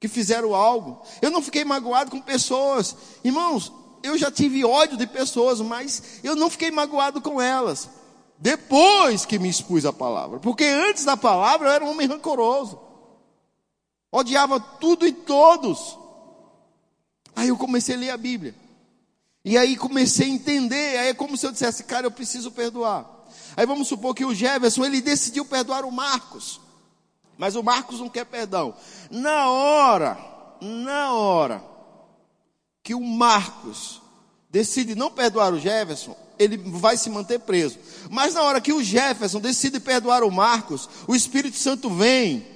[0.00, 1.02] que fizeram algo.
[1.22, 2.96] Eu não fiquei magoado com pessoas.
[3.22, 7.88] Irmãos, eu já tive ódio de pessoas, mas eu não fiquei magoado com elas.
[8.38, 10.38] Depois que me expus a palavra.
[10.38, 12.78] Porque antes da palavra eu era um homem rancoroso.
[14.12, 15.98] Odiava tudo e todos.
[17.34, 18.54] Aí eu comecei a ler a Bíblia.
[19.44, 20.98] E aí comecei a entender.
[20.98, 23.10] Aí é como se eu dissesse, cara, eu preciso perdoar.
[23.56, 26.60] Aí vamos supor que o Jefferson, ele decidiu perdoar o Marcos.
[27.36, 28.74] Mas o Marcos não quer perdão.
[29.10, 30.18] Na hora,
[30.60, 31.64] na hora
[32.82, 34.02] que o Marcos
[34.50, 37.78] decide não perdoar o Jefferson, ele vai se manter preso.
[38.10, 42.46] Mas na hora que o Jefferson decide perdoar o Marcos, o Espírito Santo vem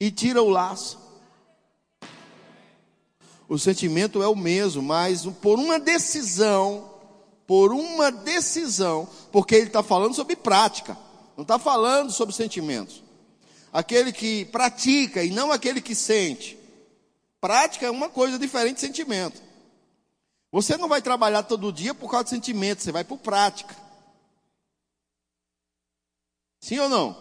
[0.00, 0.98] e tira o laço.
[3.48, 6.90] O sentimento é o mesmo, mas por uma decisão,
[7.46, 10.96] por uma decisão, porque ele está falando sobre prática,
[11.36, 13.02] não está falando sobre sentimentos.
[13.72, 16.58] Aquele que pratica e não aquele que sente.
[17.40, 19.42] Prática é uma coisa diferente de sentimento.
[20.52, 23.74] Você não vai trabalhar todo dia por causa de sentimento, você vai por prática.
[26.60, 27.16] Sim ou não?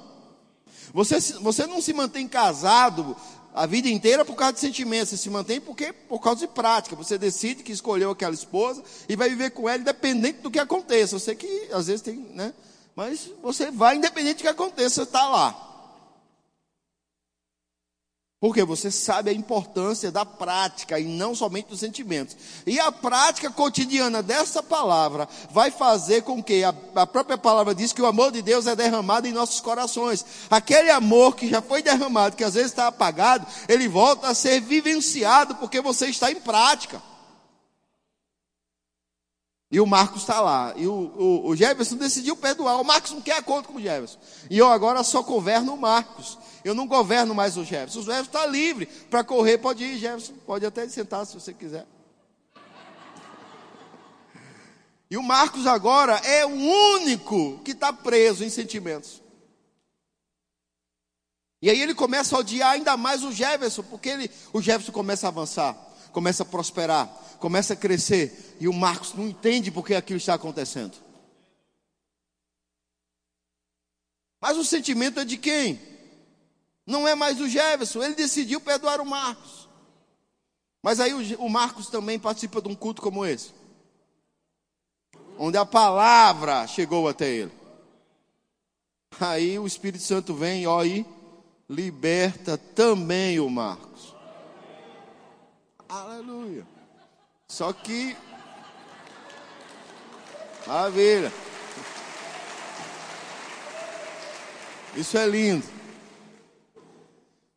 [0.93, 3.17] Você, você não se mantém casado
[3.54, 6.95] a vida inteira por causa de sentimentos, você se mantém porque, por causa de prática.
[6.95, 11.19] Você decide que escolheu aquela esposa e vai viver com ela independente do que aconteça.
[11.19, 12.54] Sei que às vezes tem, né?
[12.95, 15.69] Mas você vai independente do que aconteça, está lá.
[18.43, 22.36] Porque você sabe a importância da prática e não somente dos sentimentos.
[22.67, 27.93] E a prática cotidiana dessa palavra vai fazer com que a, a, própria palavra diz
[27.93, 30.25] que o amor de Deus é derramado em nossos corações.
[30.49, 34.60] Aquele amor que já foi derramado, que às vezes está apagado, ele volta a ser
[34.60, 37.01] vivenciado porque você está em prática.
[39.73, 40.71] E o Marcos está lá.
[40.77, 42.79] E o, o, o Jefferson decidiu perdoar.
[42.79, 44.19] O Marcos não quer acordo com o Jefferson.
[44.47, 46.38] E eu agora só governo o Marcos.
[46.63, 48.01] Eu não governo mais o Jefferson.
[48.01, 50.33] O Jefferson está livre para correr, pode ir, Jefferson.
[50.45, 51.88] Pode até sentar se você quiser.
[55.09, 59.23] E o Marcos agora é o único que está preso em sentimentos.
[61.63, 65.25] E aí ele começa a odiar ainda mais o Jefferson, porque ele, o Jefferson começa
[65.25, 65.75] a avançar,
[66.13, 67.08] começa a prosperar,
[67.39, 70.93] começa a crescer, e o Marcos não entende porque aquilo está acontecendo.
[74.39, 75.82] Mas o sentimento é de quem?
[76.86, 79.67] Não é mais do Jefferson, ele decidiu perdoar o Marcos.
[80.82, 83.52] Mas aí o, Marcos também participa de um culto como esse,
[85.38, 87.52] onde a palavra chegou até ele.
[89.19, 91.06] Aí o Espírito Santo vem, ó, e
[91.69, 93.92] liberta também o Marcos.
[95.93, 96.65] Aleluia.
[97.47, 98.17] Só que.
[100.65, 101.32] Maravilha.
[104.97, 105.63] Isso é lindo.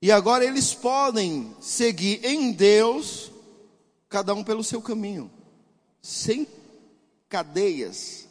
[0.03, 3.33] E agora eles podem seguir em Deus,
[4.07, 5.31] cada um pelo seu caminho,
[6.03, 6.47] sem
[7.31, 8.29] cadeias,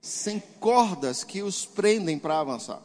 [0.00, 2.82] sem cordas que os prendem para avançar.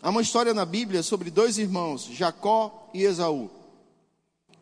[0.00, 3.59] Há uma história na Bíblia sobre dois irmãos, Jacó e Esaú.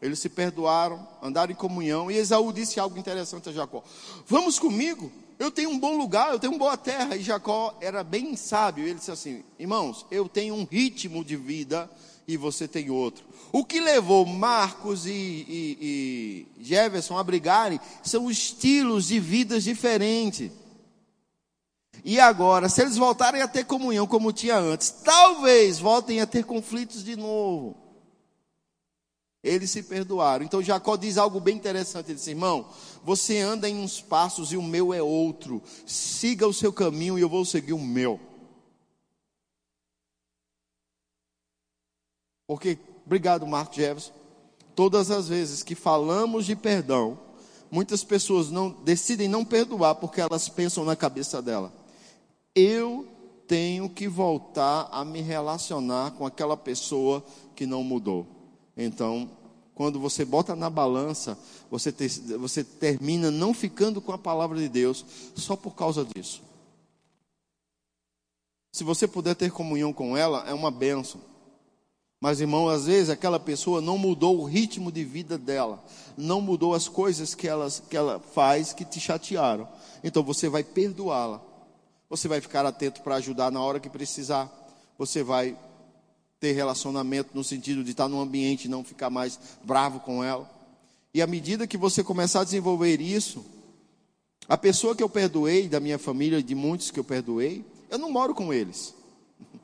[0.01, 3.83] Eles se perdoaram, andaram em comunhão, e Esaú disse algo interessante a Jacó:
[4.27, 7.17] Vamos comigo, eu tenho um bom lugar, eu tenho uma boa terra.
[7.17, 8.85] E Jacó era bem sábio.
[8.85, 11.89] Ele disse assim: Irmãos, eu tenho um ritmo de vida
[12.27, 13.25] e você tem outro.
[13.53, 20.51] O que levou Marcos e, e, e Jefferson a brigarem são estilos de vidas diferentes.
[22.05, 26.45] E agora, se eles voltarem a ter comunhão como tinha antes, talvez voltem a ter
[26.45, 27.88] conflitos de novo.
[29.49, 30.45] Eles se perdoaram.
[30.45, 32.07] Então Jacó diz algo bem interessante.
[32.07, 32.67] Ele diz: Irmão,
[33.03, 35.63] você anda em uns passos e o meu é outro.
[35.87, 38.21] Siga o seu caminho e eu vou seguir o meu.
[42.47, 44.13] Porque, obrigado, Marco Jefferson.
[44.75, 47.19] Todas as vezes que falamos de perdão,
[47.71, 51.73] muitas pessoas não decidem não perdoar porque elas pensam na cabeça dela.
[52.55, 53.07] Eu
[53.47, 57.25] tenho que voltar a me relacionar com aquela pessoa
[57.57, 58.27] que não mudou.
[58.77, 59.29] Então,
[59.79, 61.39] quando você bota na balança,
[61.71, 66.43] você, te, você termina não ficando com a palavra de Deus só por causa disso.
[68.73, 71.21] Se você puder ter comunhão com ela, é uma benção.
[72.21, 75.81] Mas, irmão, às vezes aquela pessoa não mudou o ritmo de vida dela,
[76.17, 79.69] não mudou as coisas que, elas, que ela faz que te chatearam.
[80.03, 81.41] Então você vai perdoá-la.
[82.11, 84.53] Você vai ficar atento para ajudar na hora que precisar.
[84.99, 85.57] Você vai
[86.41, 90.49] ter relacionamento no sentido de estar num ambiente e não ficar mais bravo com ela.
[91.13, 93.45] E à medida que você começar a desenvolver isso,
[94.49, 98.11] a pessoa que eu perdoei, da minha família, de muitos que eu perdoei, eu não
[98.11, 98.95] moro com eles.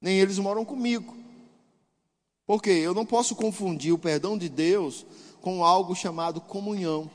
[0.00, 1.16] Nem eles moram comigo.
[2.46, 5.06] Porque eu não posso confundir o perdão de Deus
[5.40, 7.10] com algo chamado comunhão.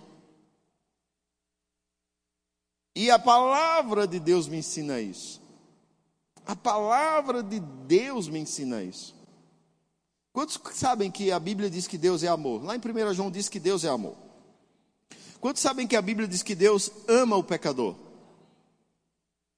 [2.96, 5.42] E a palavra de Deus me ensina isso.
[6.50, 9.14] A palavra de Deus me ensina isso.
[10.34, 12.64] Quantos sabem que a Bíblia diz que Deus é amor?
[12.64, 14.16] Lá em 1 João diz que Deus é amor.
[15.40, 17.96] Quantos sabem que a Bíblia diz que Deus ama o pecador?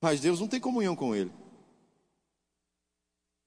[0.02, 1.32] Mas Deus não tem comunhão com ele.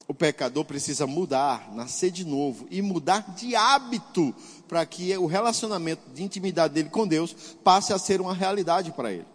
[0.09, 4.35] O pecador precisa mudar, nascer de novo e mudar de hábito
[4.66, 9.12] para que o relacionamento de intimidade dele com Deus passe a ser uma realidade para
[9.12, 9.33] ele.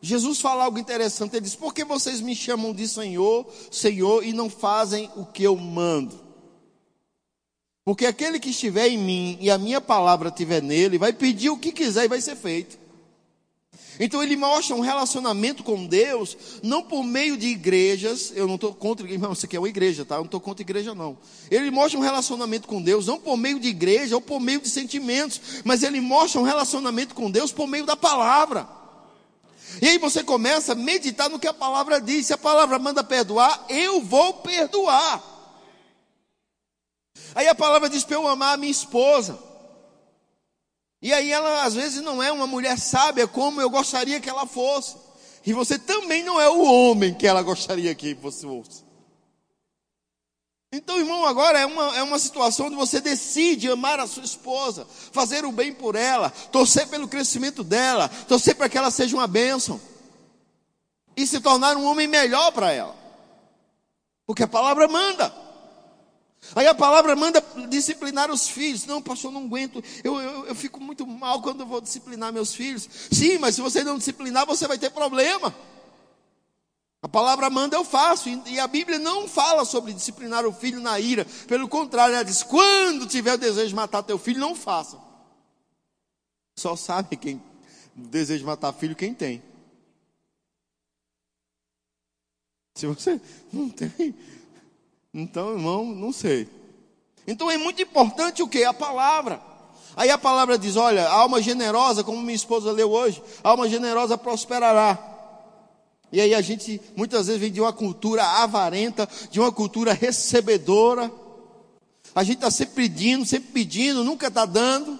[0.00, 4.32] Jesus fala algo interessante, ele diz: Por que vocês me chamam de Senhor, Senhor, e
[4.32, 6.26] não fazem o que eu mando?
[7.84, 11.56] Porque aquele que estiver em mim e a minha palavra estiver nele, vai pedir o
[11.56, 12.76] que quiser e vai ser feito.
[13.98, 18.74] Então ele mostra um relacionamento com Deus, não por meio de igrejas, eu não estou
[18.74, 20.16] contra, irmão, isso aqui é uma igreja, tá?
[20.16, 21.16] Eu não estou contra igreja, não.
[21.50, 24.68] Ele mostra um relacionamento com Deus, não por meio de igreja ou por meio de
[24.68, 28.68] sentimentos, mas ele mostra um relacionamento com Deus por meio da palavra.
[29.80, 32.26] E aí você começa a meditar no que a palavra diz.
[32.26, 35.22] Se a palavra manda perdoar, eu vou perdoar.
[37.34, 39.38] Aí a palavra diz para eu amar a minha esposa.
[41.02, 44.46] E aí ela às vezes não é uma mulher sábia como eu gostaria que ela
[44.46, 44.96] fosse.
[45.44, 48.85] E você também não é o homem que ela gostaria que você fosse.
[50.76, 54.86] Então, irmão, agora é uma, é uma situação onde você decide amar a sua esposa,
[55.10, 59.26] fazer o bem por ela, torcer pelo crescimento dela, torcer para que ela seja uma
[59.26, 59.80] bênção
[61.16, 62.94] e se tornar um homem melhor para ela,
[64.26, 65.34] porque a palavra manda.
[66.54, 68.84] Aí a palavra manda disciplinar os filhos.
[68.84, 69.82] Não, pastor, não aguento.
[70.04, 72.88] Eu, eu, eu fico muito mal quando eu vou disciplinar meus filhos.
[73.10, 75.52] Sim, mas se você não disciplinar, você vai ter problema.
[77.06, 78.28] A palavra manda, eu faço.
[78.28, 81.24] E a Bíblia não fala sobre disciplinar o filho na ira.
[81.46, 84.98] Pelo contrário, ela diz: quando tiver o desejo de matar teu filho, não faça.
[86.58, 87.40] Só sabe quem
[87.94, 89.40] deseja matar filho, quem tem.
[92.74, 93.20] Se você
[93.52, 94.12] não tem,
[95.14, 96.48] então, irmão, não sei.
[97.24, 98.64] Então é muito importante o que?
[98.64, 99.40] A palavra.
[99.94, 105.15] Aí a palavra diz: olha, alma generosa, como minha esposa leu hoje, alma generosa prosperará.
[106.16, 111.12] E aí a gente muitas vezes vem de uma cultura avarenta, de uma cultura recebedora.
[112.14, 114.98] A gente está sempre pedindo, sempre pedindo, nunca está dando.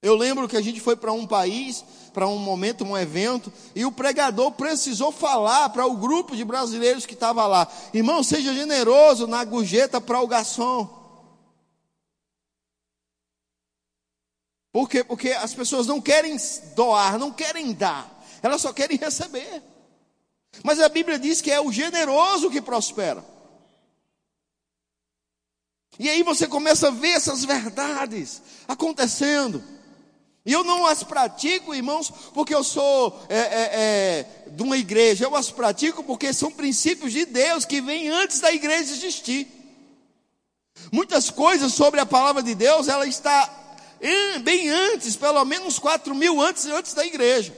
[0.00, 3.84] Eu lembro que a gente foi para um país, para um momento, um evento, e
[3.84, 9.26] o pregador precisou falar para o grupo de brasileiros que estava lá: irmão, seja generoso
[9.26, 10.97] na gorjeta para o garçom.
[14.72, 15.02] Por quê?
[15.02, 16.36] Porque as pessoas não querem
[16.74, 19.62] doar, não querem dar, elas só querem receber.
[20.62, 23.24] Mas a Bíblia diz que é o generoso que prospera.
[25.98, 29.62] E aí você começa a ver essas verdades acontecendo.
[30.46, 35.24] E eu não as pratico, irmãos, porque eu sou é, é, é, de uma igreja.
[35.24, 39.46] Eu as pratico porque são princípios de Deus que vêm antes da igreja existir.
[40.92, 43.52] Muitas coisas sobre a palavra de Deus, ela está
[44.40, 47.52] bem antes, pelo menos quatro mil antes, antes da igreja.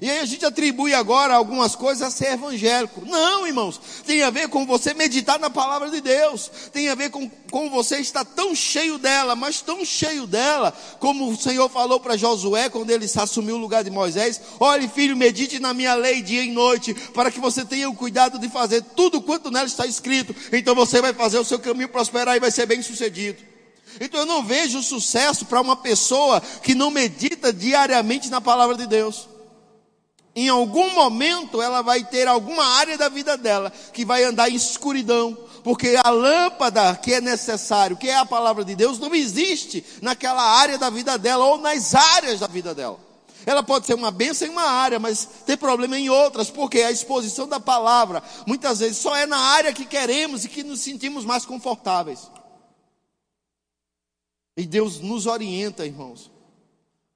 [0.00, 3.04] E aí a gente atribui agora algumas coisas a ser evangélico.
[3.04, 7.10] Não, irmãos, tem a ver com você meditar na palavra de Deus, tem a ver
[7.10, 11.98] com, com você estar tão cheio dela, mas tão cheio dela, como o Senhor falou
[11.98, 16.22] para Josué quando ele assumiu o lugar de Moisés: olhe, filho, medite na minha lei
[16.22, 19.86] dia e noite, para que você tenha o cuidado de fazer tudo quanto nela está
[19.86, 23.49] escrito, então você vai fazer o seu caminho prosperar e vai ser bem sucedido.
[24.00, 28.86] Então eu não vejo sucesso para uma pessoa que não medita diariamente na palavra de
[28.86, 29.28] Deus
[30.34, 34.54] em algum momento ela vai ter alguma área da vida dela que vai andar em
[34.54, 39.84] escuridão, porque a lâmpada que é necessário, que é a palavra de Deus, não existe
[40.00, 42.98] naquela área da vida dela ou nas áreas da vida dela.
[43.44, 46.90] Ela pode ser uma bênção em uma área, mas tem problema em outras, porque a
[46.90, 51.24] exposição da palavra muitas vezes só é na área que queremos e que nos sentimos
[51.24, 52.20] mais confortáveis.
[54.60, 56.30] E Deus nos orienta, irmãos,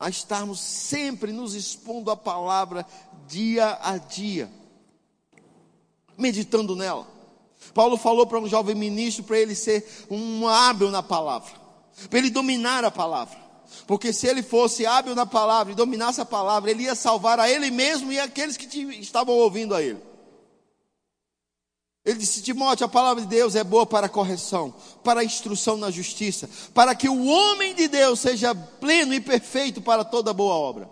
[0.00, 2.86] a estarmos sempre nos expondo a palavra
[3.28, 4.50] dia a dia,
[6.16, 7.06] meditando nela.
[7.74, 11.52] Paulo falou para um jovem ministro para ele ser um hábil na palavra,
[12.08, 13.36] para ele dominar a palavra.
[13.86, 17.50] Porque se ele fosse hábil na palavra e dominasse a palavra, ele ia salvar a
[17.50, 20.00] ele mesmo e aqueles que estavam ouvindo a ele.
[22.04, 26.48] Ele disse: Timóteo, a palavra de Deus é boa para correção, para instrução na justiça,
[26.74, 30.88] para que o homem de Deus seja pleno e perfeito para toda boa obra.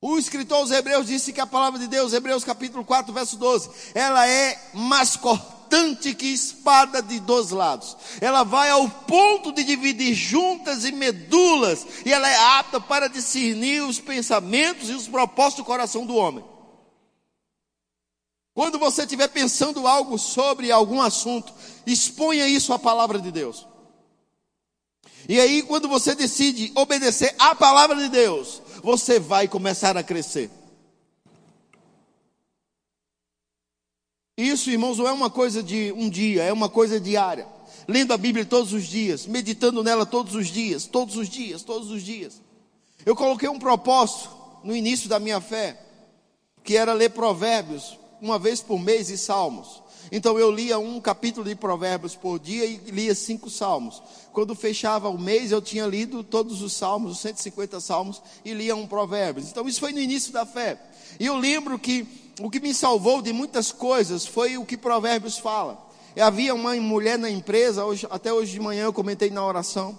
[0.00, 3.70] O escritor aos Hebreus disse que a palavra de Deus, Hebreus capítulo 4, verso 12,
[3.94, 7.96] ela é mais cortante que espada de dois lados.
[8.20, 13.82] Ela vai ao ponto de dividir juntas e medulas, e ela é apta para discernir
[13.82, 16.44] os pensamentos e os propósitos do coração do homem.
[18.54, 21.52] Quando você estiver pensando algo sobre algum assunto,
[21.84, 23.66] exponha isso à palavra de Deus.
[25.28, 30.50] E aí, quando você decide obedecer à palavra de Deus, você vai começar a crescer.
[34.36, 37.48] Isso, irmãos, não é uma coisa de um dia, é uma coisa diária.
[37.88, 41.90] Lendo a Bíblia todos os dias, meditando nela todos os dias, todos os dias, todos
[41.90, 42.40] os dias.
[43.04, 44.30] Eu coloquei um propósito
[44.62, 45.80] no início da minha fé,
[46.62, 49.82] que era ler Provérbios uma vez por mês e salmos.
[50.10, 54.02] Então eu lia um capítulo de Provérbios por dia e lia cinco salmos.
[54.32, 58.74] Quando fechava o mês, eu tinha lido todos os salmos, os 150 salmos, e lia
[58.74, 59.50] um Provérbios.
[59.50, 60.80] Então isso foi no início da fé.
[61.20, 62.06] E eu lembro que
[62.40, 65.86] o que me salvou de muitas coisas foi o que Provérbios fala.
[66.18, 69.98] Havia uma mulher na empresa, hoje, até hoje de manhã eu comentei na oração.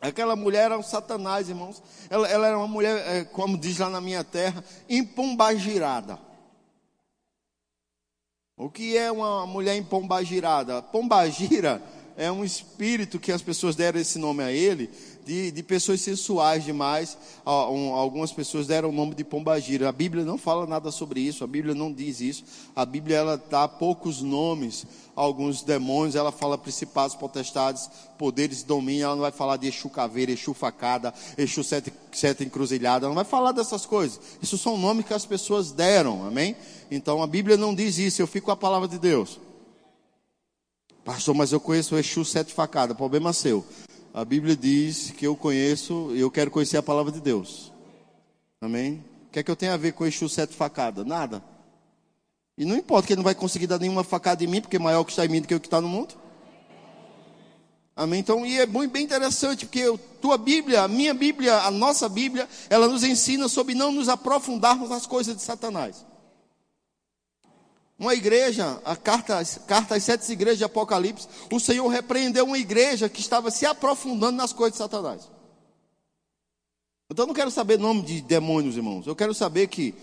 [0.00, 1.80] Aquela mulher era um satanás, irmãos.
[2.10, 6.18] Ela, ela era uma mulher, é, como diz lá na minha terra, empombagirada.
[8.56, 10.80] O que é uma mulher empombagirada?
[10.80, 11.82] Pombagira
[12.16, 14.88] é um espírito que as pessoas deram esse nome a ele,
[15.24, 17.16] de, de pessoas sensuais demais.
[17.44, 19.88] Algumas pessoas deram o nome de pombagira.
[19.88, 22.44] A Bíblia não fala nada sobre isso, a Bíblia não diz isso.
[22.74, 29.04] A Bíblia ela dá poucos nomes a alguns demônios, ela fala principados, potestades, poderes domínio.
[29.04, 33.06] Ela não vai falar de Exu caveira, Exu facada, Exu sete, sete encruzilhada.
[33.06, 34.20] Ela não vai falar dessas coisas.
[34.42, 36.56] Isso são nomes que as pessoas deram, amém?
[36.90, 39.40] Então a Bíblia não diz isso, eu fico com a palavra de Deus.
[41.04, 43.64] Pastor, mas eu conheço o Exu sete facada, problema seu.
[44.14, 47.72] A Bíblia diz que eu conheço e eu quero conhecer a palavra de Deus.
[48.60, 49.04] Amém?
[49.26, 51.04] O que é que eu tenho a ver com Exu sete facada?
[51.04, 51.42] Nada.
[52.56, 54.78] E não importa que ele não vai conseguir dar nenhuma facada em mim, porque é
[54.78, 56.14] maior que está em mim do que o que está no mundo.
[57.96, 58.20] Amém?
[58.20, 62.08] Então, e é muito bem interessante, porque eu, tua Bíblia, a minha Bíblia, a nossa
[62.08, 66.06] Bíblia, ela nos ensina sobre não nos aprofundarmos nas coisas de Satanás.
[67.98, 73.08] Uma igreja, a carta, carta às sete igrejas de Apocalipse, o Senhor repreendeu uma igreja
[73.08, 75.30] que estava se aprofundando nas coisas de Satanás.
[77.10, 79.06] Então eu não quero saber nome de demônios, irmãos.
[79.06, 79.94] Eu quero saber que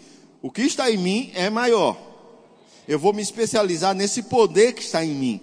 [0.41, 1.97] o que está em mim é maior.
[2.87, 5.41] Eu vou me especializar nesse poder que está em mim.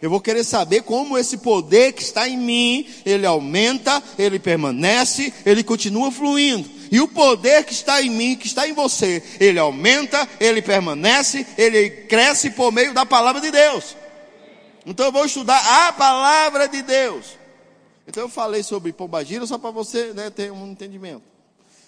[0.00, 5.32] Eu vou querer saber como esse poder que está em mim, ele aumenta, ele permanece,
[5.46, 6.68] ele continua fluindo.
[6.92, 11.46] E o poder que está em mim, que está em você, ele aumenta, ele permanece,
[11.56, 13.96] ele cresce por meio da palavra de Deus.
[14.84, 17.38] Então eu vou estudar a palavra de Deus.
[18.06, 21.22] Então eu falei sobre pombagira só para você né, ter um entendimento.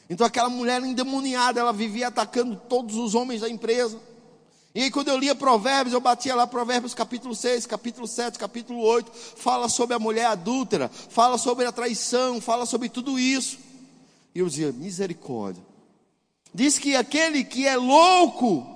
[0.09, 4.01] Então aquela mulher endemoniada, ela vivia atacando todos os homens da empresa.
[4.75, 8.81] E aí, quando eu lia Provérbios, eu batia lá Provérbios capítulo 6, capítulo 7, capítulo
[8.81, 13.74] 8, fala sobre a mulher adúltera, fala sobre a traição, fala sobre tudo isso.
[14.35, 15.65] E eu dizia, misericórdia.
[16.53, 18.67] Diz que aquele que é louco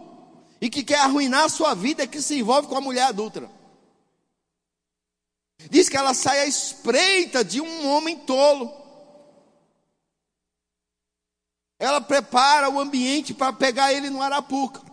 [0.61, 3.51] e que quer arruinar a sua vida é que se envolve com a mulher adúltera.
[5.71, 8.73] Diz que ela sai à espreita de um homem tolo.
[11.79, 14.88] Ela prepara o ambiente para pegar ele no arapuca.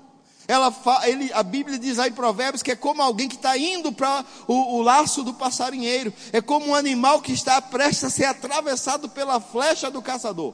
[0.47, 0.73] Ela,
[1.07, 4.23] ele, a Bíblia diz aí em Provérbios que é como alguém que está indo para
[4.47, 6.13] o, o, laço do passarinheiro.
[6.31, 10.53] É como um animal que está prestes a ser atravessado pela flecha do caçador.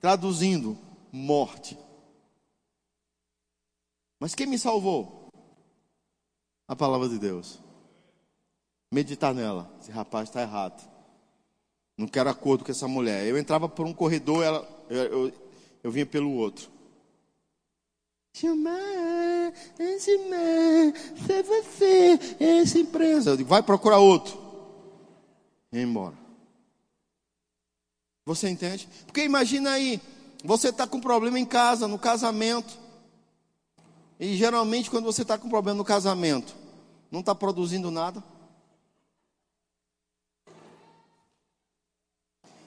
[0.00, 0.78] Traduzindo,
[1.10, 1.78] morte.
[4.20, 5.30] Mas quem me salvou?
[6.66, 7.58] A palavra de Deus.
[8.92, 9.70] Meditar nela.
[9.80, 10.86] Esse rapaz está errado.
[11.96, 13.26] Não quero acordo com essa mulher.
[13.26, 15.32] Eu entrava por um corredor, ela, eu, eu,
[15.82, 16.77] eu vinha pelo outro.
[18.40, 20.94] Chamar, ensinar,
[21.26, 23.30] ser você, essa empresa.
[23.30, 24.38] Eu digo, vai procurar outro.
[25.72, 26.14] E embora.
[28.24, 28.88] Você entende?
[29.06, 30.00] Porque imagina aí,
[30.44, 32.78] você está com problema em casa, no casamento.
[34.20, 36.54] E geralmente quando você está com problema no casamento,
[37.10, 38.22] não está produzindo nada.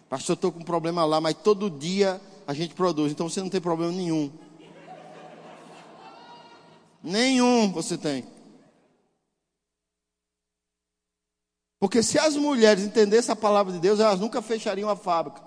[0.10, 3.50] Pastor, eu estou com problema lá, mas todo dia a gente produz, então você não
[3.50, 4.30] tem problema nenhum.
[7.04, 8.26] Nenhum você tem.
[11.80, 15.42] Porque se as mulheres entendessem a palavra de Deus, elas nunca fechariam a fábrica.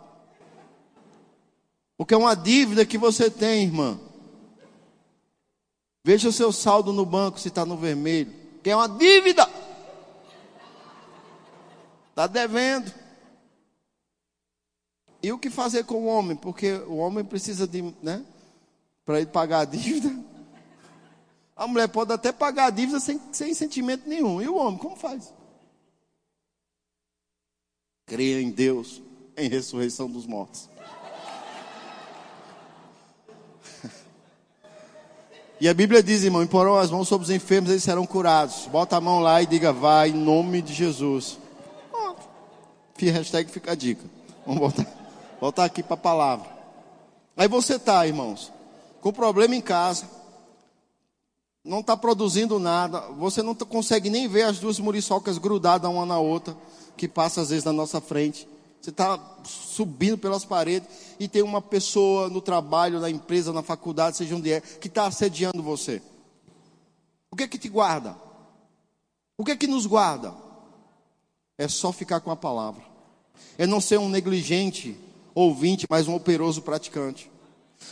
[1.96, 4.00] Porque é uma dívida que você tem, irmã.
[6.02, 8.32] Veja o seu saldo no banco se está no vermelho.
[8.62, 9.48] Que é uma dívida.
[12.11, 12.92] Está devendo.
[15.22, 16.36] E o que fazer com o homem?
[16.36, 18.24] Porque o homem precisa de, né?
[19.07, 20.34] Para ele pagar a dívida.
[21.57, 24.42] A mulher pode até pagar a dívida sem, sem sentimento nenhum.
[24.42, 25.32] E o homem, como faz?
[28.07, 29.00] Creia em Deus,
[29.36, 30.68] em ressurreição dos mortos.
[35.61, 38.66] E a Bíblia diz, irmão, imporão as mãos sobre os enfermos, eles serão curados.
[38.66, 41.38] Bota a mão lá e diga, vai, em nome de Jesus.
[42.98, 44.05] Hashtag fica a dica.
[44.44, 44.86] Vamos voltar,
[45.40, 46.48] voltar aqui para a palavra.
[47.36, 48.52] Aí você está, irmãos,
[49.00, 50.09] com problema em casa
[51.64, 56.18] não está produzindo nada, você não consegue nem ver as duas muriçocas grudadas uma na
[56.18, 56.54] outra,
[56.96, 58.46] que passa às vezes na nossa frente.
[58.80, 60.86] Você está subindo pelas paredes
[61.18, 65.06] e tem uma pessoa no trabalho, na empresa, na faculdade, seja onde é, que está
[65.06, 66.02] assediando você.
[67.30, 68.14] O que é que te guarda?
[69.38, 70.34] O que é que nos guarda?
[71.56, 72.82] É só ficar com a palavra.
[73.56, 74.96] É não ser um negligente
[75.34, 77.30] ouvinte, mas um operoso praticante.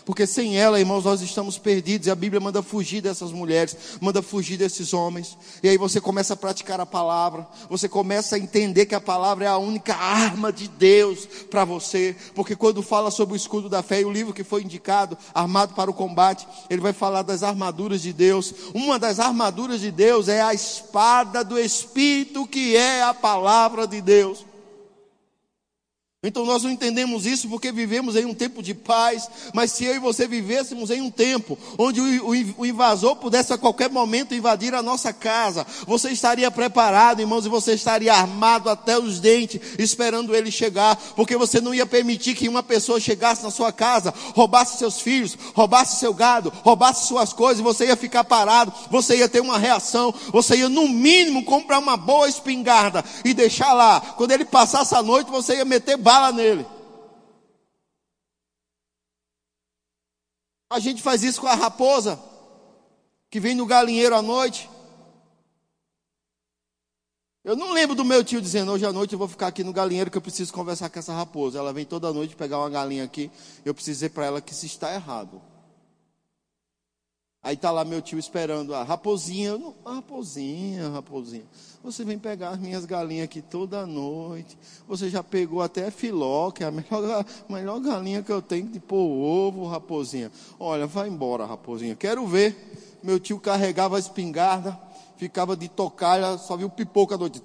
[0.05, 2.07] Porque sem ela, irmãos, nós estamos perdidos.
[2.07, 5.37] E a Bíblia manda fugir dessas mulheres, manda fugir desses homens.
[5.63, 7.47] E aí você começa a praticar a palavra.
[7.71, 12.17] Você começa a entender que a palavra é a única arma de Deus para você.
[12.35, 15.75] Porque quando fala sobre o escudo da fé, e o livro que foi indicado, Armado
[15.75, 18.55] para o Combate, ele vai falar das armaduras de Deus.
[18.75, 24.01] Uma das armaduras de Deus é a espada do Espírito, que é a palavra de
[24.01, 24.52] Deus.
[26.25, 29.97] Então nós não entendemos isso porque vivemos em um tempo de paz, mas se eu
[29.97, 34.81] e você vivêssemos em um tempo onde o invasor pudesse a qualquer momento invadir a
[34.81, 40.53] nossa casa, você estaria preparado, irmãos, e você estaria armado até os dentes, esperando ele
[40.53, 45.01] chegar, porque você não ia permitir que uma pessoa chegasse na sua casa, roubasse seus
[45.01, 49.41] filhos, roubasse seu gado, roubasse suas coisas, e você ia ficar parado, você ia ter
[49.41, 54.01] uma reação, você ia no mínimo comprar uma boa espingarda e deixar lá.
[54.01, 56.67] Quando ele passasse a noite, você ia meter bala nele.
[60.71, 62.21] A gente faz isso com a raposa,
[63.31, 64.69] que vem no galinheiro à noite.
[67.45, 69.73] Eu não lembro do meu tio dizendo, hoje à noite eu vou ficar aqui no
[69.73, 71.59] galinheiro que eu preciso conversar com essa raposa.
[71.59, 73.31] Ela vem toda noite pegar uma galinha aqui,
[73.65, 75.41] eu preciso dizer para ela que isso está errado.
[77.45, 81.45] Aí tá lá meu tio esperando a raposinha, não, raposinha, raposinha.
[81.83, 84.57] Você vem pegar as minhas galinhas aqui toda noite.
[84.87, 88.69] Você já pegou até filó, que é a melhor, a melhor galinha que eu tenho
[88.69, 90.31] de pôr ovo, raposinha.
[90.61, 91.97] Olha, vai embora, raposinha.
[91.97, 93.01] Quero ver.
[93.03, 94.79] Meu tio carregava a espingarda,
[95.17, 97.43] ficava de tocar, só viu pipoca à noite.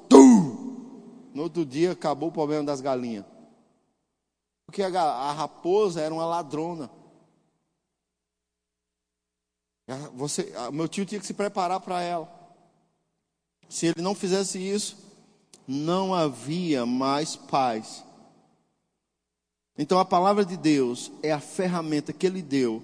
[1.34, 3.26] No outro dia acabou o problema das galinhas.
[4.68, 6.92] Porque a, a raposa era uma ladrona.
[10.16, 12.30] Você, meu tio tinha que se preparar para ela.
[13.70, 14.98] Se ele não fizesse isso,
[15.68, 18.04] não havia mais paz.
[19.78, 22.84] Então a palavra de Deus é a ferramenta que ele deu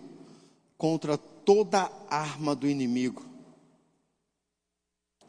[0.77, 3.23] contra toda arma do inimigo.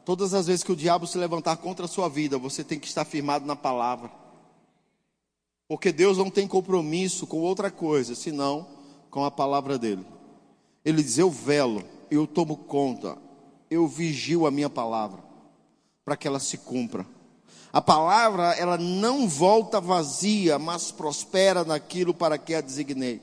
[0.05, 2.87] Todas as vezes que o diabo se levantar contra a sua vida, você tem que
[2.87, 4.11] estar firmado na palavra.
[5.67, 8.69] Porque Deus não tem compromisso com outra coisa, senão
[9.11, 10.05] com a palavra dele.
[10.85, 13.17] Ele diz: Eu velo, eu tomo conta,
[13.71, 15.23] eu vigio a minha palavra,
[16.05, 17.07] para que ela se cumpra.
[17.73, 23.21] A palavra, ela não volta vazia, mas prospera naquilo para que a designei.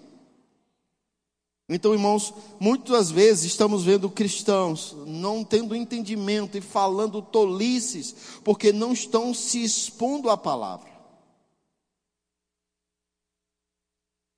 [1.69, 8.91] Então, irmãos, muitas vezes estamos vendo cristãos não tendo entendimento e falando tolices, porque não
[8.91, 10.91] estão se expondo à palavra.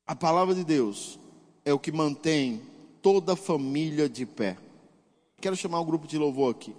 [0.05, 1.17] A palavra de Deus
[1.65, 2.61] é o que mantém
[3.03, 4.57] toda a família de pé.
[5.41, 6.73] Quero chamar o grupo de louvor aqui.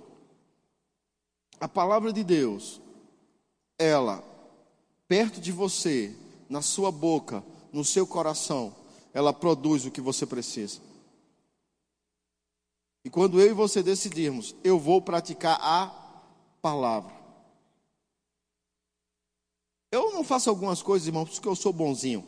[1.61, 2.81] A palavra de Deus,
[3.79, 4.25] ela,
[5.07, 6.17] perto de você,
[6.49, 8.75] na sua boca, no seu coração,
[9.13, 10.81] ela produz o que você precisa.
[13.05, 15.89] E quando eu e você decidirmos, eu vou praticar a
[16.63, 17.13] palavra.
[19.93, 22.27] Eu não faço algumas coisas, irmãos, porque eu sou bonzinho,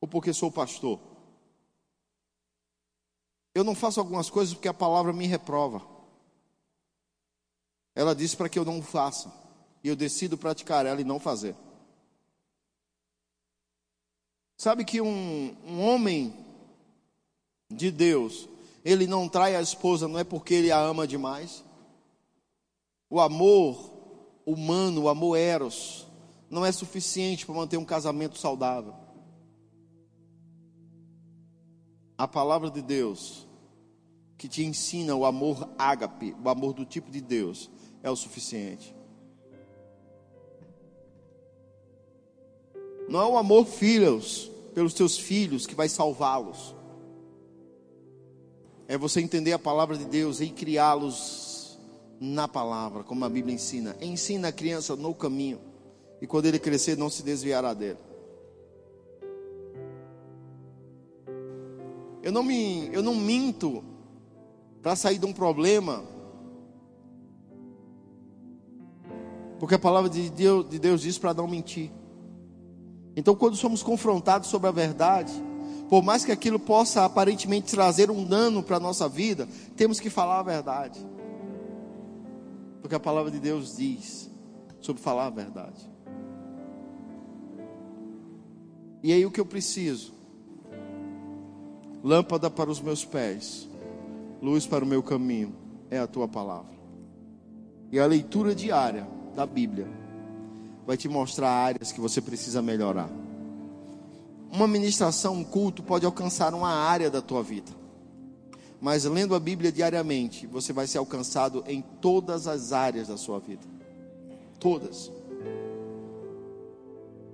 [0.00, 1.09] ou porque sou pastor.
[3.54, 5.82] Eu não faço algumas coisas porque a palavra me reprova.
[7.94, 9.32] Ela disse para que eu não faça.
[9.82, 11.56] E eu decido praticar ela e não fazer.
[14.56, 16.34] Sabe que um, um homem
[17.70, 18.48] de Deus,
[18.84, 21.64] ele não trai a esposa não é porque ele a ama demais.
[23.08, 23.90] O amor
[24.44, 26.06] humano, o amor eros,
[26.50, 28.94] não é suficiente para manter um casamento saudável.
[32.20, 33.48] A palavra de Deus,
[34.36, 37.70] que te ensina o amor ágape, o amor do tipo de Deus,
[38.02, 38.94] é o suficiente.
[43.08, 46.76] Não é o amor filhos pelos teus filhos que vai salvá-los.
[48.86, 51.78] É você entender a palavra de Deus e criá-los
[52.20, 53.96] na palavra, como a Bíblia ensina.
[53.98, 55.58] Ensina a criança no caminho,
[56.20, 58.09] e quando ele crescer, não se desviará dele.
[62.30, 63.82] Eu não me, eu não minto
[64.80, 66.04] para sair de um problema.
[69.58, 71.90] Porque a palavra de Deus, de Deus diz para não mentir.
[73.16, 75.32] Então, quando somos confrontados sobre a verdade,
[75.88, 80.08] por mais que aquilo possa aparentemente trazer um dano para a nossa vida, temos que
[80.08, 81.04] falar a verdade.
[82.80, 84.30] Porque a palavra de Deus diz
[84.80, 85.90] sobre falar a verdade.
[89.02, 90.19] E aí o que eu preciso?
[92.02, 93.68] Lâmpada para os meus pés,
[94.40, 95.54] luz para o meu caminho,
[95.90, 96.72] é a tua palavra.
[97.92, 99.86] E a leitura diária da Bíblia
[100.86, 103.10] vai te mostrar áreas que você precisa melhorar.
[104.50, 107.70] Uma ministração, um culto pode alcançar uma área da tua vida.
[108.80, 113.38] Mas lendo a Bíblia diariamente, você vai ser alcançado em todas as áreas da sua
[113.38, 113.62] vida.
[114.58, 115.12] Todas.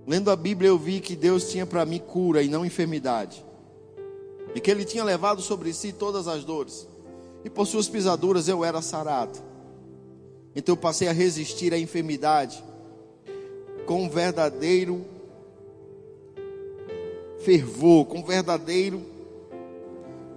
[0.04, 3.45] Lendo a Bíblia, eu vi que Deus tinha para mim cura e não enfermidade.
[4.56, 6.88] E que Ele tinha levado sobre si todas as dores.
[7.44, 9.38] E por suas pisaduras eu era sarado.
[10.54, 12.64] Então eu passei a resistir à enfermidade
[13.84, 15.04] com verdadeiro
[17.44, 19.02] fervor, com verdadeiro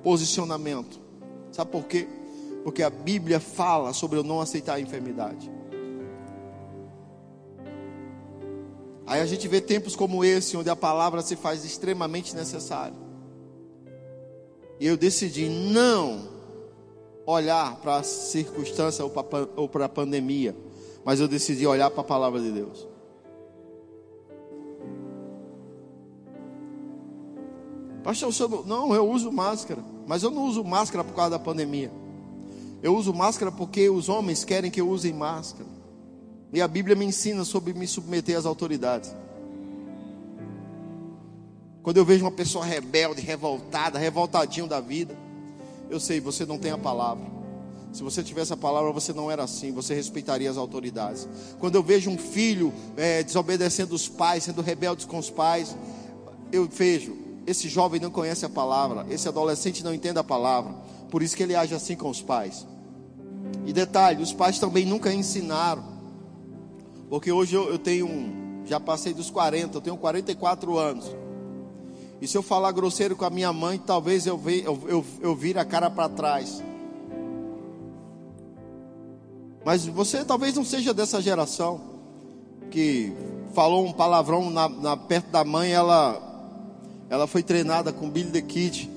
[0.03, 0.99] posicionamento.
[1.53, 2.05] Sabe por quê?
[2.65, 5.49] Porque a Bíblia fala sobre eu não aceitar a enfermidade.
[9.07, 13.08] Aí a gente vê tempos como esse, onde a palavra se faz extremamente necessária.
[14.79, 16.29] E eu decidi não
[17.25, 20.55] olhar para a circunstância ou para a pandemia,
[21.03, 22.87] mas eu decidi olhar para a palavra de Deus.
[28.03, 31.91] Pastor, senhor, não, eu uso máscara, mas eu não uso máscara por causa da pandemia.
[32.81, 35.69] Eu uso máscara porque os homens querem que eu use máscara.
[36.51, 39.13] E a Bíblia me ensina sobre me submeter às autoridades.
[41.81, 45.15] Quando eu vejo uma pessoa rebelde, revoltada, revoltadinho da vida,
[45.89, 47.25] eu sei, você não tem a palavra.
[47.91, 51.27] Se você tivesse a palavra, você não era assim, você respeitaria as autoridades.
[51.59, 55.75] Quando eu vejo um filho é, desobedecendo os pais, sendo rebelde com os pais,
[56.51, 57.17] eu vejo,
[57.47, 60.73] esse jovem não conhece a palavra, esse adolescente não entende a palavra,
[61.09, 62.67] por isso que ele age assim com os pais.
[63.65, 65.83] E detalhe, os pais também nunca ensinaram,
[67.09, 68.07] porque hoje eu, eu tenho,
[68.65, 71.18] já passei dos 40, eu tenho 44 anos.
[72.21, 75.35] E se eu falar grosseiro com a minha mãe, talvez eu, ve, eu, eu, eu
[75.35, 76.61] vire a cara para trás.
[79.63, 81.81] Mas você talvez não seja dessa geração
[82.71, 83.13] que
[83.53, 86.27] falou um palavrão na, na perto da mãe, ela
[87.09, 88.89] ela foi treinada com Billy the Kid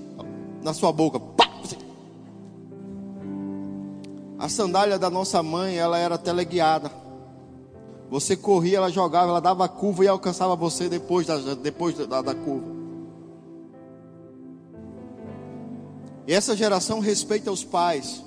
[0.62, 1.18] na sua boca.
[1.18, 1.43] Pá!
[4.39, 6.91] A sandália da nossa mãe, ela era teleguiada.
[8.11, 12.35] Você corria, ela jogava, ela dava curva e alcançava você depois da, depois da, da
[12.35, 12.72] curva.
[16.27, 18.23] Essa geração respeita os pais.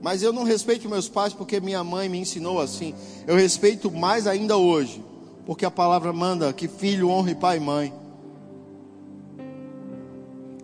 [0.00, 2.94] Mas eu não respeito meus pais porque minha mãe me ensinou assim.
[3.26, 5.04] Eu respeito mais ainda hoje
[5.44, 7.92] porque a palavra manda que filho honre pai e mãe.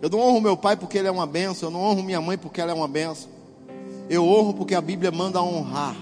[0.01, 2.37] Eu não honro meu pai porque ele é uma benção, eu não honro minha mãe
[2.37, 3.29] porque ela é uma benção.
[4.09, 5.95] Eu honro porque a Bíblia manda honrar.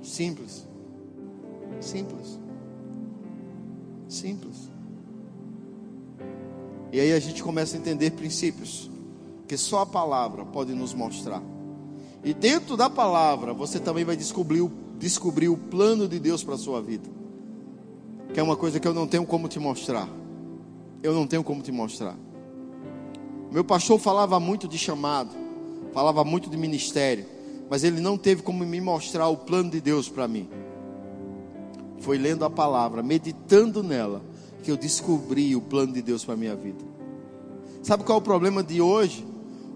[0.00, 0.64] Simples.
[1.80, 2.38] Simples.
[4.08, 4.55] Simples.
[6.96, 8.90] E aí a gente começa a entender princípios
[9.46, 11.42] que só a palavra pode nos mostrar.
[12.24, 16.54] E dentro da palavra você também vai descobrir o descobrir o plano de Deus para
[16.54, 17.06] a sua vida.
[18.32, 20.08] Que é uma coisa que eu não tenho como te mostrar.
[21.02, 22.16] Eu não tenho como te mostrar.
[23.52, 25.36] Meu pastor falava muito de chamado,
[25.92, 27.26] falava muito de ministério,
[27.68, 30.48] mas ele não teve como me mostrar o plano de Deus para mim.
[32.00, 34.22] Foi lendo a palavra, meditando nela,
[34.64, 36.85] que eu descobri o plano de Deus para a minha vida.
[37.86, 39.24] Sabe qual é o problema de hoje?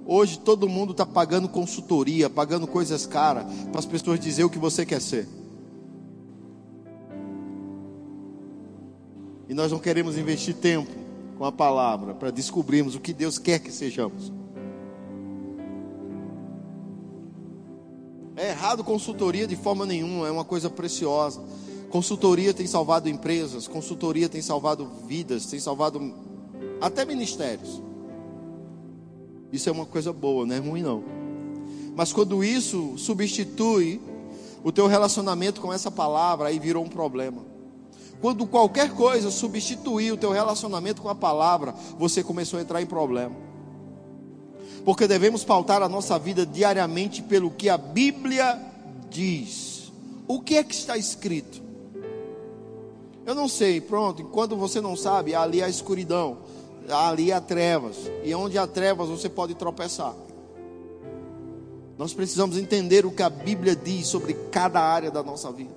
[0.04, 4.58] Hoje todo mundo está pagando consultoria, pagando coisas caras para as pessoas dizer o que
[4.58, 5.28] você quer ser.
[9.48, 10.90] E nós não queremos investir tempo
[11.38, 14.32] com a palavra para descobrirmos o que Deus quer que sejamos.
[18.34, 21.40] É errado consultoria de forma nenhuma, é uma coisa preciosa.
[21.90, 26.12] Consultoria tem salvado empresas, consultoria tem salvado vidas, tem salvado
[26.80, 27.88] até ministérios.
[29.52, 31.02] Isso é uma coisa boa, não é ruim não.
[31.96, 34.00] Mas quando isso substitui
[34.62, 37.42] o teu relacionamento com essa palavra, aí virou um problema.
[38.20, 42.86] Quando qualquer coisa substituir o teu relacionamento com a palavra, você começou a entrar em
[42.86, 43.34] problema.
[44.84, 48.60] Porque devemos pautar a nossa vida diariamente pelo que a Bíblia
[49.08, 49.90] diz.
[50.28, 51.60] O que é que está escrito?
[53.26, 56.38] Eu não sei, pronto, enquanto você não sabe, ali há escuridão
[56.98, 58.10] ali há trevas.
[58.24, 60.14] E onde há trevas você pode tropeçar.
[61.98, 65.74] Nós precisamos entender o que a Bíblia diz sobre cada área da nossa vida.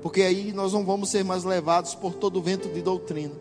[0.00, 3.34] Porque aí nós não vamos ser mais levados por todo o vento de doutrina.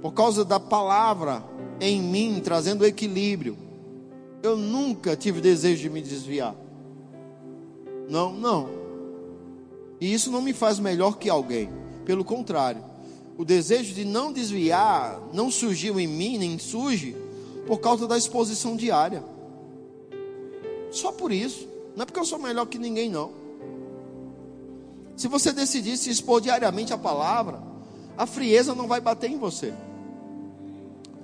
[0.00, 1.44] Por causa da palavra
[1.80, 3.56] em mim, trazendo equilíbrio,
[4.42, 6.54] eu nunca tive desejo de me desviar.
[8.08, 8.68] Não, não.
[10.00, 11.70] E isso não me faz melhor que alguém.
[12.04, 12.82] Pelo contrário,
[13.42, 17.16] o desejo de não desviar não surgiu em mim, nem surge
[17.66, 19.20] por causa da exposição diária.
[20.92, 21.66] Só por isso.
[21.96, 23.32] Não é porque eu sou melhor que ninguém, não.
[25.16, 27.60] Se você decidir se expor diariamente a palavra,
[28.16, 29.74] a frieza não vai bater em você.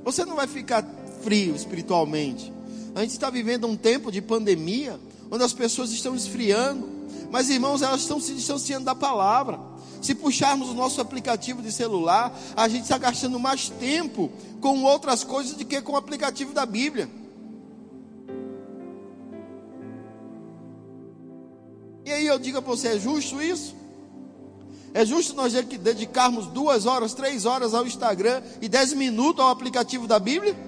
[0.03, 0.85] Você não vai ficar
[1.23, 2.53] frio espiritualmente.
[2.97, 4.99] A gente está vivendo um tempo de pandemia,
[5.31, 6.89] onde as pessoas estão esfriando,
[7.31, 9.68] mas irmãos, elas estão se distanciando da palavra.
[10.01, 14.30] Se puxarmos o nosso aplicativo de celular, a gente está gastando mais tempo
[14.61, 17.09] com outras coisas do que com o aplicativo da Bíblia.
[22.05, 23.76] E aí eu digo a você, é justo isso?
[24.94, 30.07] É justo nós dedicarmos duas horas, três horas ao Instagram e dez minutos ao aplicativo
[30.07, 30.68] da Bíblia?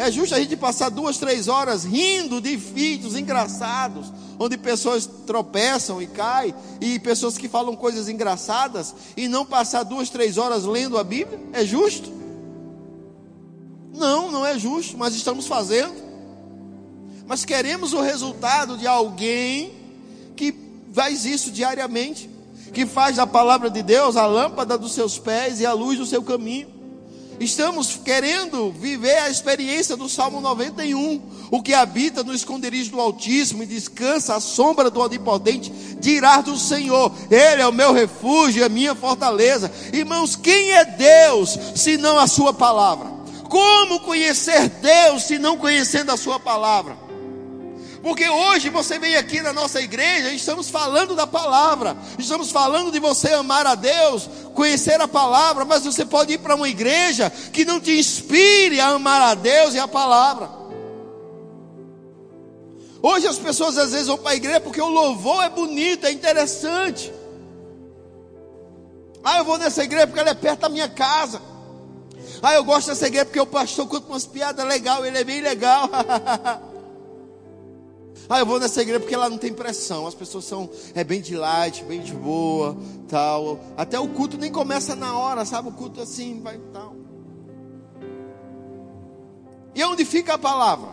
[0.00, 6.00] É justo a gente passar duas, três horas rindo de vídeos engraçados, onde pessoas tropeçam
[6.00, 10.96] e caem, e pessoas que falam coisas engraçadas, e não passar duas, três horas lendo
[10.96, 11.38] a Bíblia?
[11.52, 12.10] É justo?
[13.92, 15.92] Não, não é justo, mas estamos fazendo.
[17.26, 19.74] Mas queremos o resultado de alguém
[20.34, 20.54] que
[20.94, 22.30] faz isso diariamente,
[22.72, 26.06] que faz da palavra de Deus a lâmpada dos seus pés e a luz do
[26.06, 26.79] seu caminho.
[27.40, 31.22] Estamos querendo viver a experiência do Salmo 91.
[31.50, 36.58] O que habita no esconderijo do Altíssimo e descansa à sombra do Onipotente, dirá do
[36.58, 39.72] Senhor: Ele é o meu refúgio, é a minha fortaleza.
[39.90, 43.06] Irmãos, quem é Deus se não a Sua palavra?
[43.48, 47.09] Como conhecer Deus se não conhecendo a Sua palavra?
[48.02, 52.98] Porque hoje você vem aqui na nossa igreja, estamos falando da palavra, estamos falando de
[52.98, 57.64] você amar a Deus, conhecer a palavra, mas você pode ir para uma igreja que
[57.64, 60.50] não te inspire a amar a Deus e a palavra.
[63.02, 66.12] Hoje as pessoas às vezes vão para a igreja porque o louvor é bonito, é
[66.12, 67.12] interessante.
[69.22, 71.40] Ah, eu vou nessa igreja porque ela é perto da minha casa.
[72.42, 75.42] Ah, eu gosto dessa igreja porque o pastor conta umas piadas legais, ele é bem
[75.42, 75.90] legal.
[78.28, 80.06] Ah, eu vou nessa igreja porque ela não tem pressão.
[80.06, 82.76] As pessoas são é bem de light, bem de boa,
[83.08, 83.58] tal.
[83.76, 85.68] Até o culto nem começa na hora, sabe?
[85.68, 86.94] O culto assim, vai tal.
[89.74, 90.90] E onde fica a palavra?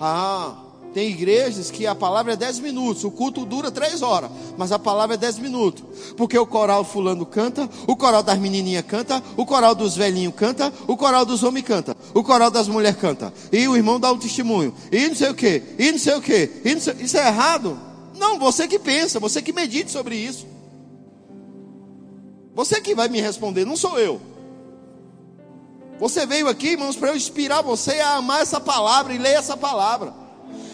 [0.00, 4.72] Ah, tem igrejas que a palavra é 10 minutos, o culto dura 3 horas, mas
[4.72, 5.84] a palavra é 10 minutos.
[6.16, 10.72] Porque o coral fulano canta, o coral das menininhas canta, o coral dos velhinhos canta,
[10.86, 13.32] o coral dos homens canta, o coral das mulheres canta.
[13.52, 14.74] E o irmão dá um testemunho.
[14.90, 16.50] E não sei o que, e não sei o que.
[17.00, 17.78] Isso é errado?
[18.18, 20.46] Não, você que pensa, você que medite sobre isso.
[22.54, 24.20] Você que vai me responder, não sou eu.
[26.00, 29.56] Você veio aqui, irmãos, para eu inspirar você a amar essa palavra e ler essa
[29.56, 30.19] palavra.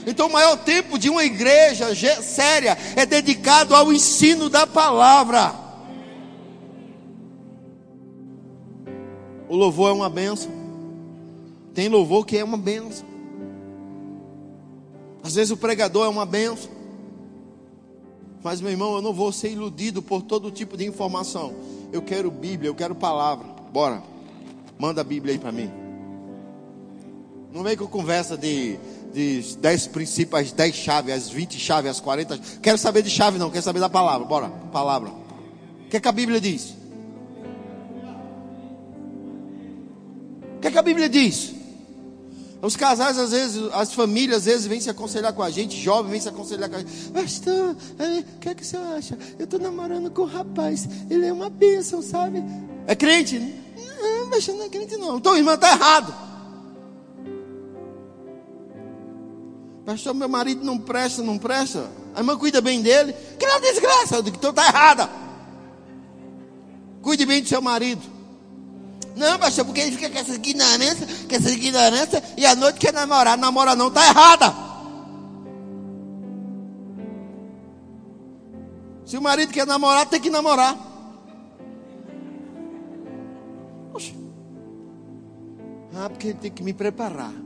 [0.07, 1.92] Então, o maior tempo de uma igreja
[2.22, 5.52] séria é dedicado ao ensino da palavra.
[9.48, 10.50] O louvor é uma benção.
[11.74, 13.04] Tem louvor que é uma benção.
[15.24, 16.70] Às vezes o pregador é uma benção.
[18.44, 21.52] Mas, meu irmão, eu não vou ser iludido por todo tipo de informação.
[21.92, 23.44] Eu quero Bíblia, eu quero palavra.
[23.72, 24.00] Bora.
[24.78, 25.68] Manda a Bíblia aí para mim.
[27.52, 28.78] Não vem com conversa de
[29.16, 32.38] de 10 princípios, as 10 chaves, as 20 chaves, as 40.
[32.60, 34.26] Quero saber de chave, não, quero saber da palavra.
[34.26, 35.08] Bora, palavra.
[35.08, 36.74] O que, é que a Bíblia diz?
[40.56, 41.54] O que, é que a Bíblia diz?
[42.60, 46.10] Os casais, às vezes, as famílias, às vezes, vêm se aconselhar com a gente, jovem
[46.10, 47.10] vem se aconselhar com a gente.
[47.10, 49.16] Pastor, é, o que é que você acha?
[49.38, 52.44] Eu estou namorando com um rapaz, ele é uma bênção, sabe?
[52.86, 53.38] É crente?
[53.38, 55.16] Não, não é crente não.
[55.16, 56.36] Então, irmã, está errado.
[59.87, 61.89] Pastor, meu marido não presta, não presta.
[62.12, 63.14] A irmã cuida bem dele.
[63.39, 64.16] Que não desgraça.
[64.16, 65.09] Eu digo, então está errada.
[67.01, 68.03] Cuide bem do seu marido.
[69.14, 72.93] Não, pastor, porque ele fica com essa ignorância, com essa ignorância, e à noite quer
[72.93, 73.39] namorar.
[73.39, 74.53] Namora não, está errada.
[79.07, 80.76] Se o marido quer namorar, tem que namorar.
[83.93, 84.12] Poxa.
[85.95, 87.45] Ah, porque ele tem que me preparar.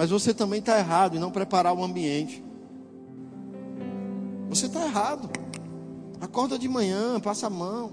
[0.00, 2.42] Mas você também está errado em não preparar o ambiente.
[4.48, 5.28] Você está errado.
[6.18, 7.92] Acorda de manhã, passa a mão.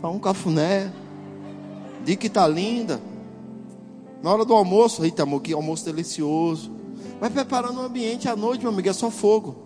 [0.00, 0.92] Para um cafuné.
[2.04, 3.00] Diga que está linda.
[4.22, 6.70] Na hora do almoço, eita amor, que almoço delicioso.
[7.18, 9.56] Vai preparando o ambiente à noite, meu amigo, é só fogo.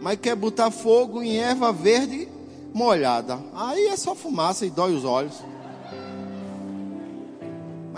[0.00, 2.28] Mas quer botar fogo em erva verde
[2.72, 3.40] molhada.
[3.52, 5.42] Aí é só fumaça e dói os olhos.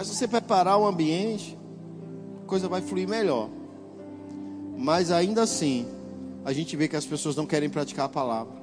[0.01, 1.59] Mas você preparar o ambiente,
[2.47, 3.51] coisa vai fluir melhor.
[4.79, 5.87] Mas ainda assim,
[6.43, 8.55] a gente vê que as pessoas não querem praticar a palavra.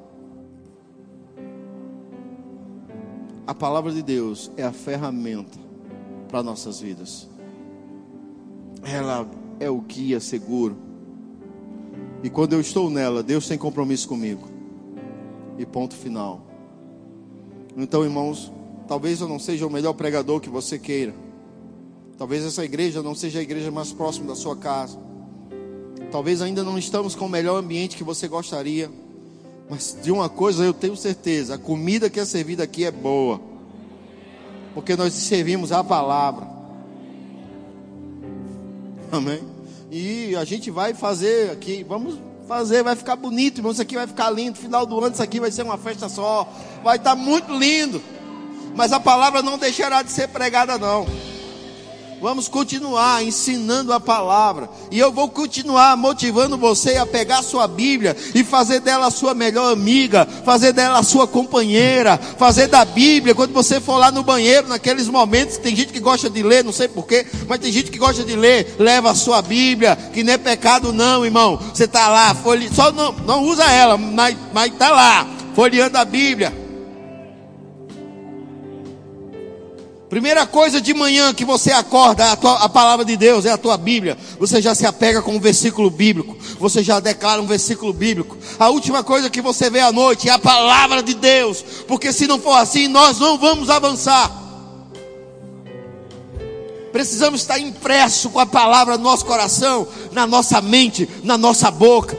[3.45, 5.59] A palavra de Deus é a ferramenta
[6.27, 7.29] para nossas vidas.
[8.81, 9.29] Ela
[9.59, 10.75] é o guia seguro.
[12.23, 14.47] E quando eu estou nela, Deus tem compromisso comigo.
[15.55, 16.41] E ponto final.
[17.77, 18.51] Então, irmãos,
[18.87, 21.26] talvez eu não seja o melhor pregador que você queira.
[22.17, 24.97] Talvez essa igreja não seja a igreja mais próxima da sua casa.
[26.11, 28.89] Talvez ainda não estamos com o melhor ambiente que você gostaria.
[29.69, 33.39] Mas de uma coisa eu tenho certeza: a comida que é servida aqui é boa.
[34.73, 36.47] Porque nós servimos a palavra.
[39.11, 39.41] Amém?
[39.91, 43.71] E a gente vai fazer aqui, vamos fazer, vai ficar bonito, irmão.
[43.71, 44.57] Isso aqui vai ficar lindo.
[44.57, 46.51] Final do ano, isso aqui vai ser uma festa só.
[46.83, 48.01] Vai estar muito lindo.
[48.75, 51.05] Mas a palavra não deixará de ser pregada, não.
[52.19, 54.69] Vamos continuar ensinando a palavra.
[54.89, 59.11] E eu vou continuar motivando você a pegar a sua Bíblia e fazer dela a
[59.11, 64.11] sua melhor amiga, fazer dela a sua companheira, fazer da Bíblia, quando você for lá
[64.11, 67.71] no banheiro, naqueles momentos, tem gente que gosta de ler, não sei porquê, mas tem
[67.71, 71.59] gente que gosta de ler, leva a sua Bíblia, que não é pecado não, irmão.
[71.73, 72.69] Você está lá, folhe...
[72.73, 74.35] só não, não usa ela, mas
[74.71, 76.66] está lá, folheando a Bíblia.
[80.09, 83.57] Primeira coisa de manhã que você acorda, a, tua, a, palavra de Deus é a
[83.57, 84.17] tua Bíblia.
[84.39, 86.37] Você já se apega com um versículo bíblico.
[86.59, 88.37] Você já declara um versículo bíblico.
[88.57, 91.61] A última coisa que você vê à noite é a palavra de Deus.
[91.87, 94.31] Porque se não for assim, nós não vamos avançar.
[96.93, 102.17] Precisamos estar impresso com a palavra no nosso coração, na nossa mente, na nossa boca.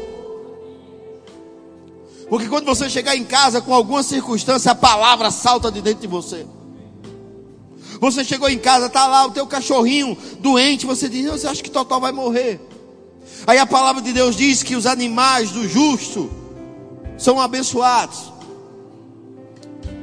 [2.28, 6.06] Porque quando você chegar em casa com alguma circunstância, a palavra salta de dentro de
[6.06, 6.44] você.
[8.00, 11.70] Você chegou em casa, está lá o teu cachorrinho doente, você diz, você acha que
[11.70, 12.60] Totó vai morrer?
[13.46, 16.30] Aí a palavra de Deus diz que os animais do justo
[17.16, 18.32] são abençoados.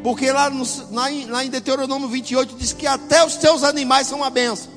[0.03, 4.07] Porque lá, no, lá, em, lá em Deuteronômio 28 diz que até os teus animais
[4.07, 4.69] são uma benção.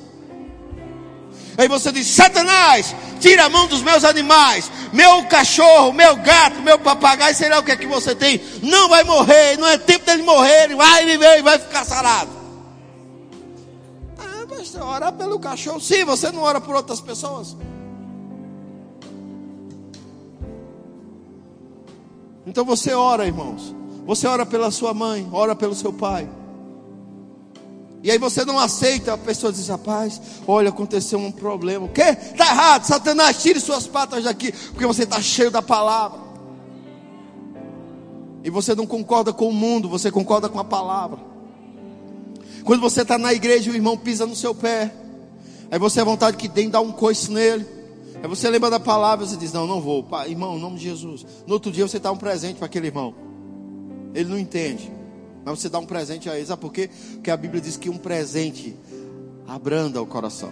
[1.57, 6.79] Aí você diz: Satanás, tira a mão dos meus animais, meu cachorro, meu gato, meu
[6.79, 8.41] papagaio, sei lá o que é que você tem.
[8.63, 12.38] Não vai morrer, não é tempo dele morrer, ele vai viver e vai ficar sarado
[14.83, 15.79] orar pelo cachorro.
[15.79, 17.55] Sim, você não ora por outras pessoas.
[22.45, 23.75] Então você ora, irmãos.
[24.05, 26.27] Você ora pela sua mãe, ora pelo seu pai.
[28.01, 31.85] E aí você não aceita, a pessoa diz, rapaz, olha, aconteceu um problema.
[31.85, 32.01] O quê?
[32.01, 36.19] Está errado, Satanás, tire suas patas daqui, porque você está cheio da palavra.
[38.43, 41.28] E você não concorda com o mundo, você concorda com a palavra.
[42.69, 44.93] Quando você está na igreja, o irmão pisa no seu pé.
[45.71, 47.65] Aí você é vontade que tem dar um coice nele.
[48.21, 50.07] Aí você lembra da palavra, você diz: Não, não vou.
[50.27, 51.25] Irmão, em nome de Jesus.
[51.47, 53.15] No outro dia você dá um presente para aquele irmão.
[54.13, 54.91] Ele não entende.
[55.43, 56.45] Mas você dá um presente a ele.
[56.45, 56.91] Sabe por quê?
[57.13, 58.77] Porque a Bíblia diz que um presente
[59.47, 60.51] abranda o coração.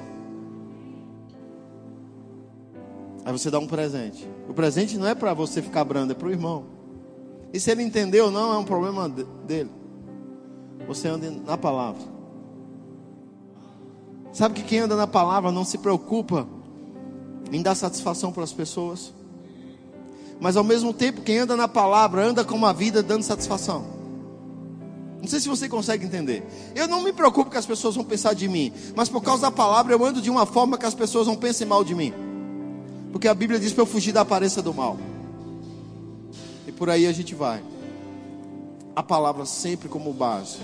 [3.26, 4.28] Aí você dá um presente.
[4.50, 6.66] O presente não é para você ficar brando, é para o irmão.
[7.54, 9.77] E se ele entendeu ou não, é um problema dele
[10.88, 12.02] você anda na palavra.
[14.32, 16.48] Sabe que quem anda na palavra não se preocupa
[17.52, 19.14] em dar satisfação para as pessoas.
[20.40, 23.98] Mas ao mesmo tempo, quem anda na palavra anda com uma vida dando satisfação.
[25.20, 26.44] Não sei se você consegue entender.
[26.76, 29.52] Eu não me preocupo que as pessoas vão pensar de mim, mas por causa da
[29.52, 32.14] palavra eu ando de uma forma que as pessoas não pensem mal de mim.
[33.12, 34.98] Porque a Bíblia diz para eu fugir da aparência do mal.
[36.68, 37.64] E por aí a gente vai
[38.98, 40.58] a palavra sempre como base,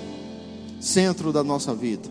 [0.82, 2.10] centro da nossa vida.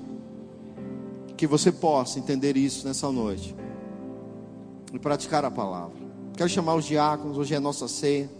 [1.36, 3.56] Que você possa entender isso nessa noite
[4.92, 5.96] e praticar a palavra.
[6.36, 8.30] Quero chamar os diáconos, hoje é a nossa ceia.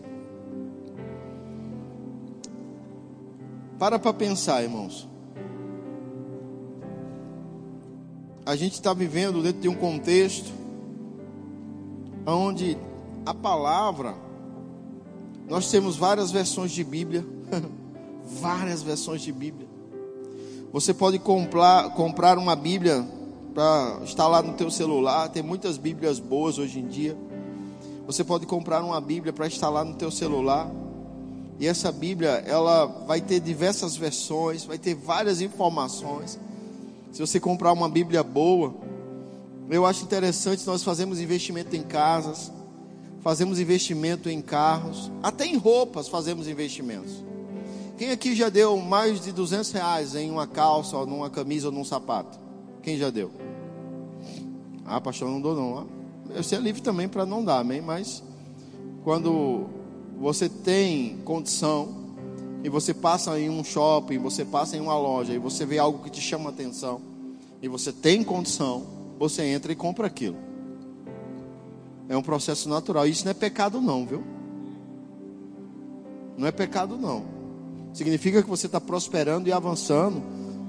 [3.80, 5.08] Para para pensar, irmãos.
[8.46, 10.52] A gente está vivendo dentro de um contexto
[12.24, 12.78] onde
[13.26, 14.14] a palavra,
[15.48, 17.41] nós temos várias versões de Bíblia
[18.40, 19.68] Várias versões de Bíblia.
[20.72, 23.06] Você pode comprar, comprar uma Bíblia
[23.52, 25.28] para instalar no teu celular.
[25.28, 27.16] Tem muitas Bíblias boas hoje em dia.
[28.06, 30.70] Você pode comprar uma Bíblia para instalar no teu celular.
[31.60, 36.38] E essa Bíblia, ela vai ter diversas versões, vai ter várias informações.
[37.12, 38.74] Se você comprar uma Bíblia boa,
[39.68, 42.50] eu acho interessante nós fazemos investimento em casas,
[43.20, 47.31] fazemos investimento em carros, até em roupas fazemos investimentos.
[47.96, 51.72] Quem aqui já deu mais de 200 reais em uma calça, ou numa camisa, ou
[51.72, 52.38] num sapato?
[52.82, 53.30] Quem já deu?
[54.84, 55.86] Ah, pastor, não dou não.
[56.34, 57.80] Eu ser livre também para não dar, amém?
[57.80, 58.22] Mas
[59.04, 59.66] quando
[60.18, 62.02] você tem condição
[62.64, 66.02] e você passa em um shopping, você passa em uma loja e você vê algo
[66.02, 67.00] que te chama atenção
[67.60, 68.84] e você tem condição,
[69.18, 70.36] você entra e compra aquilo.
[72.08, 73.06] É um processo natural.
[73.06, 74.22] Isso não é pecado não, viu?
[76.36, 77.41] Não é pecado não.
[77.92, 80.22] Significa que você está prosperando e avançando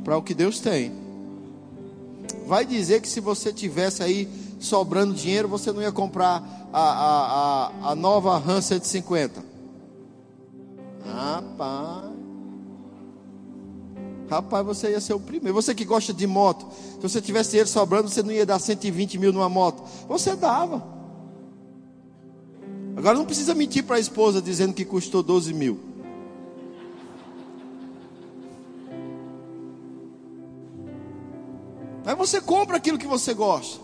[0.03, 0.91] para o que Deus tem.
[2.45, 4.27] Vai dizer que se você tivesse aí
[4.59, 9.43] sobrando dinheiro, você não ia comprar a, a, a, a nova RAM 150.
[11.05, 12.13] Rapaz.
[14.29, 15.53] Rapaz, você ia ser o primeiro.
[15.53, 16.65] Você que gosta de moto,
[16.95, 19.83] se você tivesse dinheiro sobrando, você não ia dar 120 mil numa moto.
[20.07, 20.83] Você dava.
[22.95, 25.92] Agora não precisa mentir para a esposa dizendo que custou 12 mil.
[32.33, 33.79] Você compra aquilo que você gosta.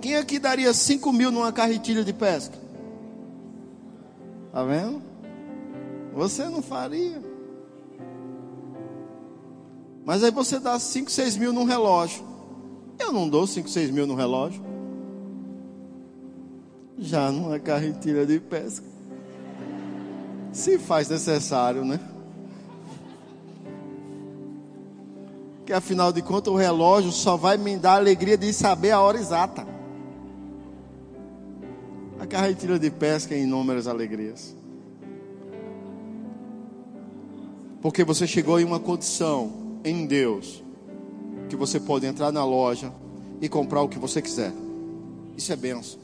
[0.00, 2.56] Quem aqui daria 5 mil numa carretilha de pesca?
[4.50, 5.02] Tá vendo?
[6.14, 7.22] Você não faria.
[10.06, 12.24] Mas aí você dá 5, 6 mil num relógio.
[12.98, 14.64] Eu não dou 5, 6 mil no relógio.
[16.96, 18.86] Já numa carretilha de pesca.
[20.50, 22.00] Se faz necessário, né?
[25.66, 29.00] Que afinal de contas o relógio só vai me dar a alegria de saber a
[29.00, 29.66] hora exata.
[32.20, 34.54] A carretilha de pesca é inúmeras alegrias.
[37.80, 39.52] Porque você chegou em uma condição
[39.84, 40.62] em Deus
[41.48, 42.90] que você pode entrar na loja
[43.40, 44.52] e comprar o que você quiser.
[45.36, 45.98] Isso é benção.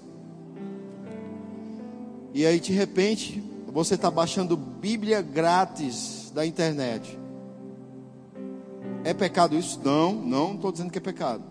[2.33, 3.43] E aí de repente
[3.73, 7.20] você está baixando Bíblia grátis da internet.
[9.05, 9.81] É pecado isso?
[9.83, 11.43] Não, não estou dizendo que é pecado.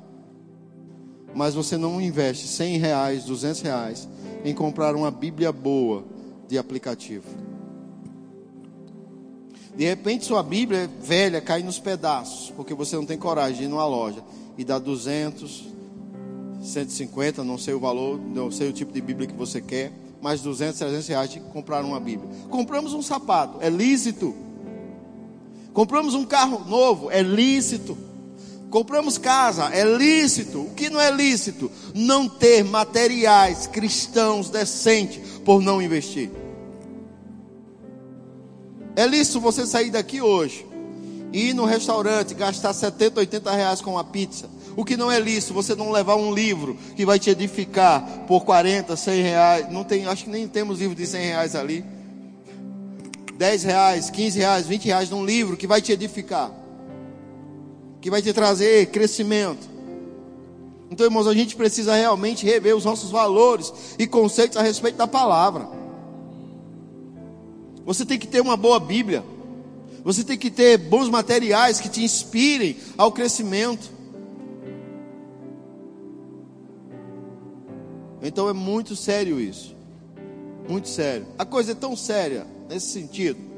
[1.33, 4.07] Mas você não investe 100 reais, 200 reais
[4.43, 6.03] em comprar uma Bíblia boa
[6.47, 7.27] de aplicativo.
[9.75, 13.63] De repente sua Bíblia é velha, cai nos pedaços, porque você não tem coragem de
[13.63, 14.21] ir numa loja
[14.57, 15.67] e dar 200,
[16.61, 20.41] 150, não sei o valor, não sei o tipo de Bíblia que você quer, mais
[20.41, 22.29] 200, 300 reais de comprar uma Bíblia.
[22.49, 24.35] Compramos um sapato, é lícito.
[25.73, 27.97] Compramos um carro novo, é lícito.
[28.69, 30.61] Compramos casa, é lícito.
[30.61, 31.71] O que não é lícito?
[31.93, 36.29] Não ter materiais cristãos decentes por não investir.
[38.95, 40.67] É lícito você sair daqui hoje
[41.31, 44.49] e ir no restaurante gastar 70, 80 reais com uma pizza.
[44.75, 48.45] O que não é lícito, você não levar um livro que vai te edificar por
[48.45, 49.71] 40, 100 reais.
[49.71, 51.83] Não tem, acho que nem temos livro de 100 reais ali.
[53.39, 56.51] 10 reais, 15 reais, 20 reais num livro que vai te edificar.
[58.01, 59.65] Que vai te trazer crescimento.
[60.91, 65.07] Então, irmãos, a gente precisa realmente rever os nossos valores e conceitos a respeito da
[65.07, 65.69] palavra.
[67.85, 69.23] Você tem que ter uma boa Bíblia.
[70.03, 73.89] Você tem que ter bons materiais que te inspirem ao crescimento.
[78.21, 79.73] Então é muito sério isso.
[80.67, 81.25] Muito sério.
[81.37, 83.49] A coisa é tão séria nesse sentido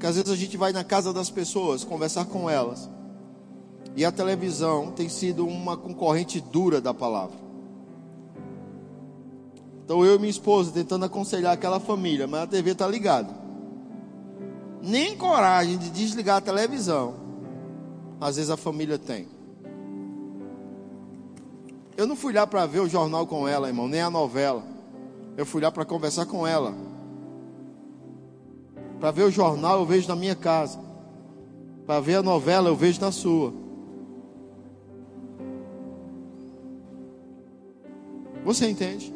[0.00, 2.88] que às vezes a gente vai na casa das pessoas conversar com elas.
[3.94, 7.36] E a televisão tem sido uma concorrente dura da palavra.
[9.84, 13.46] Então eu e minha esposa tentando aconselhar aquela família, mas a TV está ligada
[14.86, 17.14] nem coragem de desligar a televisão,
[18.20, 19.26] às vezes a família tem.
[21.96, 24.62] Eu não fui lá para ver o jornal com ela, irmão, nem a novela.
[25.36, 26.74] Eu fui lá para conversar com ela.
[29.00, 30.78] Para ver o jornal, eu vejo na minha casa.
[31.86, 33.52] Para ver a novela, eu vejo na sua.
[38.44, 39.12] Você entende?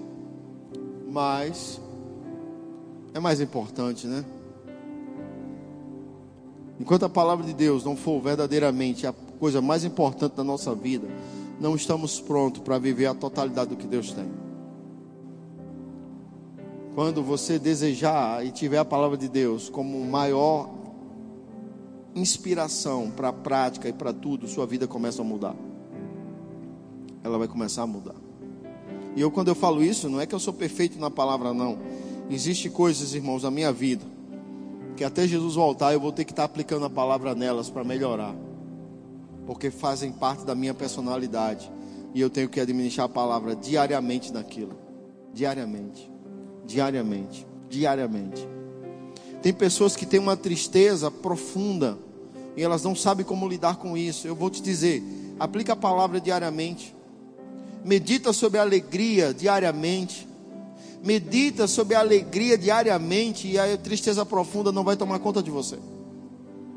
[1.09, 1.81] Mas
[3.15, 4.25] é mais importante, né?
[6.79, 11.07] Enquanto a palavra de Deus não for verdadeiramente a coisa mais importante da nossa vida,
[11.61, 14.50] não estamos prontos para viver a totalidade do que Deus tem.
[17.01, 20.69] Quando você desejar e tiver a palavra de Deus como maior
[22.15, 25.57] inspiração para a prática e para tudo, sua vida começa a mudar.
[27.25, 28.17] Ela vai começar a mudar.
[29.17, 31.79] E eu, quando eu falo isso, não é que eu sou perfeito na palavra, não.
[32.29, 34.05] Existem coisas, irmãos, na minha vida
[34.95, 38.35] que até Jesus voltar eu vou ter que estar aplicando a palavra nelas para melhorar,
[39.47, 41.73] porque fazem parte da minha personalidade
[42.13, 44.77] e eu tenho que administrar a palavra diariamente naquilo,
[45.33, 46.10] diariamente,
[46.71, 48.49] diariamente, diariamente.
[49.43, 51.99] Tem pessoas que têm uma tristeza profunda
[52.57, 54.27] e elas não sabem como lidar com isso.
[54.27, 55.03] Eu vou te dizer,
[55.39, 56.95] aplica a palavra diariamente.
[57.85, 60.29] Medita sobre a alegria diariamente.
[61.03, 65.79] Medita sobre a alegria diariamente e a tristeza profunda não vai tomar conta de você.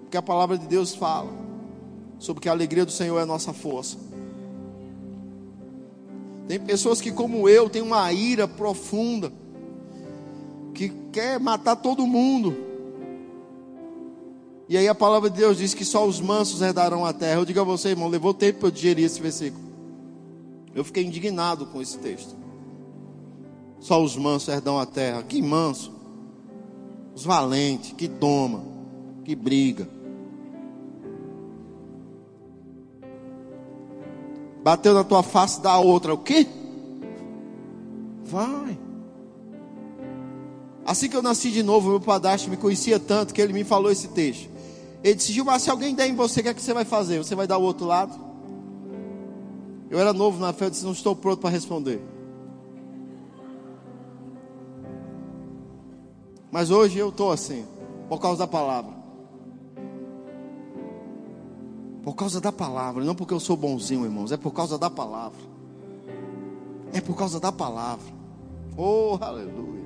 [0.02, 1.32] Porque a palavra de Deus fala
[2.18, 3.98] sobre que a alegria do Senhor é a nossa força.
[6.48, 9.32] Tem pessoas que, como eu, têm uma ira profunda,
[10.74, 12.56] que quer matar todo mundo.
[14.68, 17.40] E aí a palavra de Deus diz que só os mansos herdarão a terra.
[17.40, 19.64] Eu digo a você, irmão, levou tempo para eu digerir esse versículo.
[20.74, 22.36] Eu fiquei indignado com esse texto.
[23.80, 25.22] Só os mansos herdam a terra.
[25.24, 25.92] Que manso.
[27.14, 28.64] Os valentes, que toma,
[29.24, 29.88] que briga.
[34.64, 36.14] Bateu na tua face, dá outra.
[36.14, 36.48] O quê?
[38.24, 38.80] Vai.
[40.86, 43.90] Assim que eu nasci de novo, meu padrasto me conhecia tanto que ele me falou
[43.92, 44.50] esse texto.
[45.04, 47.18] Ele disse: Gilmar, se alguém der em você, o que é que você vai fazer?
[47.18, 48.20] Você vai dar o outro lado?
[49.90, 52.02] Eu era novo na fé, eu disse: Não estou pronto para responder.
[56.52, 57.66] Mas hoje eu estou assim,
[58.08, 58.94] por causa da palavra.
[62.04, 65.40] Por causa da palavra, não porque eu sou bonzinho, irmãos, é por causa da palavra.
[66.92, 68.06] É por causa da palavra.
[68.78, 69.83] Oh, aleluia.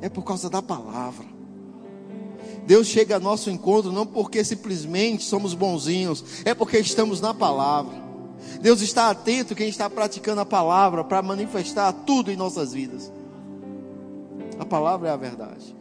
[0.00, 1.26] É por causa da palavra.
[2.66, 8.10] Deus chega ao nosso encontro não porque simplesmente somos bonzinhos, é porque estamos na palavra.
[8.60, 13.12] Deus está atento quem está praticando a palavra para manifestar tudo em nossas vidas.
[14.58, 15.74] A palavra é a verdade.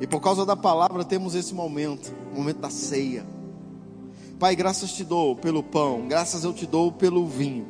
[0.00, 3.26] E por causa da palavra temos esse momento, o momento da ceia.
[4.38, 7.66] Pai, graças te dou pelo pão, graças eu te dou pelo vinho,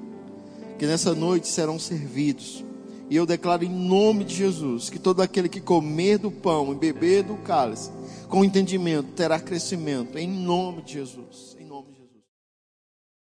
[0.79, 2.65] que nessa noite serão servidos.
[3.11, 6.77] E eu declaro em nome de Jesus que todo aquele que comer do pão e
[6.77, 7.91] beber do cálice,
[8.29, 11.50] com entendimento, terá crescimento, em nome de Jesus.